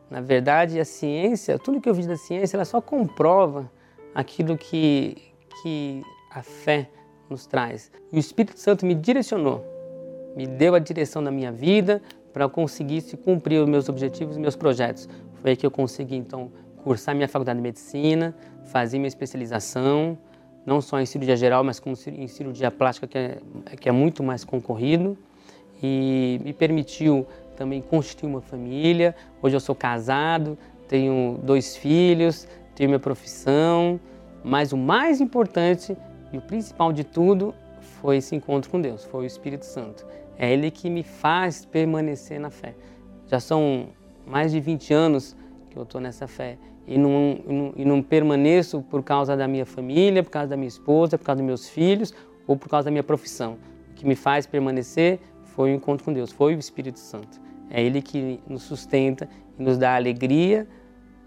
[0.10, 3.72] Na verdade, a ciência, tudo que eu vi da ciência, ela só comprova
[4.16, 5.18] aquilo que,
[5.62, 6.02] que
[6.32, 6.90] a fé
[7.30, 7.92] nos traz.
[8.12, 9.66] E o Espírito Santo me direcionou,
[10.36, 12.02] me deu a direção da minha vida
[12.36, 15.08] para eu conseguisse cumprir os meus objetivos e meus projetos.
[15.36, 16.52] Foi aí que eu consegui, então,
[16.84, 20.18] cursar minha faculdade de medicina, fazer minha especialização,
[20.66, 23.38] não só em cirurgia geral, mas como em cirurgia plástica, que é,
[23.80, 25.18] que é muito mais concorrido.
[25.82, 29.16] E me permitiu também constituir uma família.
[29.42, 30.58] Hoje eu sou casado,
[30.90, 33.98] tenho dois filhos, tenho minha profissão.
[34.44, 35.96] Mas o mais importante
[36.36, 37.56] e o principal de tudo
[38.02, 40.06] foi esse encontro com Deus, foi o Espírito Santo.
[40.38, 42.76] É Ele que me faz permanecer na fé.
[43.26, 43.88] Já são
[44.28, 45.36] mais de 20 anos
[45.70, 49.66] que eu estou nessa fé e não, não, e não permaneço por causa da minha
[49.66, 52.14] família, por causa da minha esposa, por causa dos meus filhos
[52.46, 53.58] ou por causa da minha profissão.
[53.92, 57.40] O que me faz permanecer foi o encontro com Deus, foi o Espírito Santo.
[57.70, 60.68] É Ele que nos sustenta e nos dá a alegria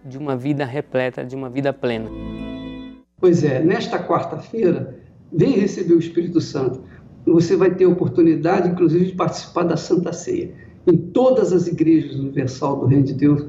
[0.04, 2.10] de uma vida repleta, de uma vida plena.
[3.20, 4.97] Pois é, nesta quarta-feira,
[5.32, 6.80] vem receber o Espírito Santo.
[7.26, 10.52] Você vai ter oportunidade, inclusive, de participar da Santa Ceia
[10.86, 13.44] em todas as igrejas universal do Reino de Deus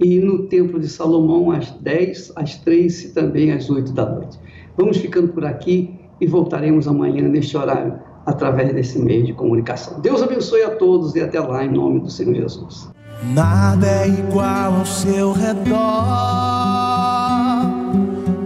[0.00, 4.38] e no Templo de Salomão às 10, às 3 e também às 8 da noite.
[4.76, 10.00] Vamos ficando por aqui e voltaremos amanhã neste horário através desse meio de comunicação.
[10.00, 12.90] Deus abençoe a todos e até lá em nome do Senhor Jesus.
[13.34, 15.76] Nada é igual ao seu redor.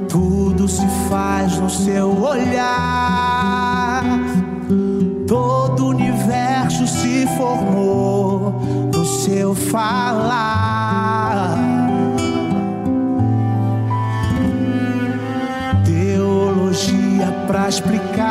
[0.09, 0.87] Tudo se
[1.63, 4.03] no seu olhar.
[5.29, 8.61] Todo o universo se formou
[8.93, 11.57] ouvido falar.
[15.85, 18.27] Teologia pra explicar,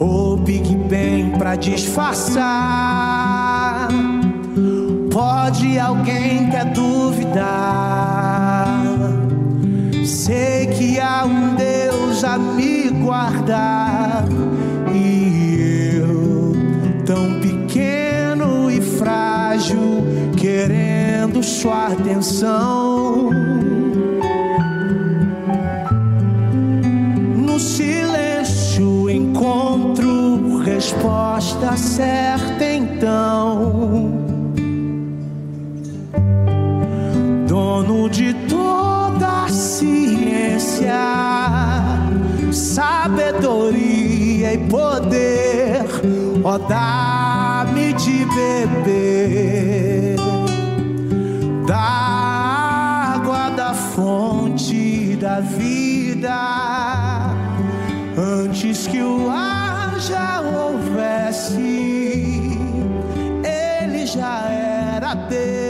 [0.00, 3.88] ou Big Bang pra disfarçar.
[5.12, 8.27] Pode alguém quer duvidar?
[10.08, 14.24] Sei que há um Deus a me guardar
[14.90, 16.54] e eu
[17.04, 20.02] tão pequeno e frágil
[20.34, 23.28] querendo sua atenção.
[27.36, 34.07] No silêncio encontro resposta certa então.
[42.78, 45.84] Sabedoria e poder,
[46.44, 50.16] ó, dá-me de beber
[51.66, 51.76] da
[53.16, 56.38] água da fonte da vida,
[58.16, 61.58] antes que o ar já houvesse,
[63.42, 65.67] ele já era Deus,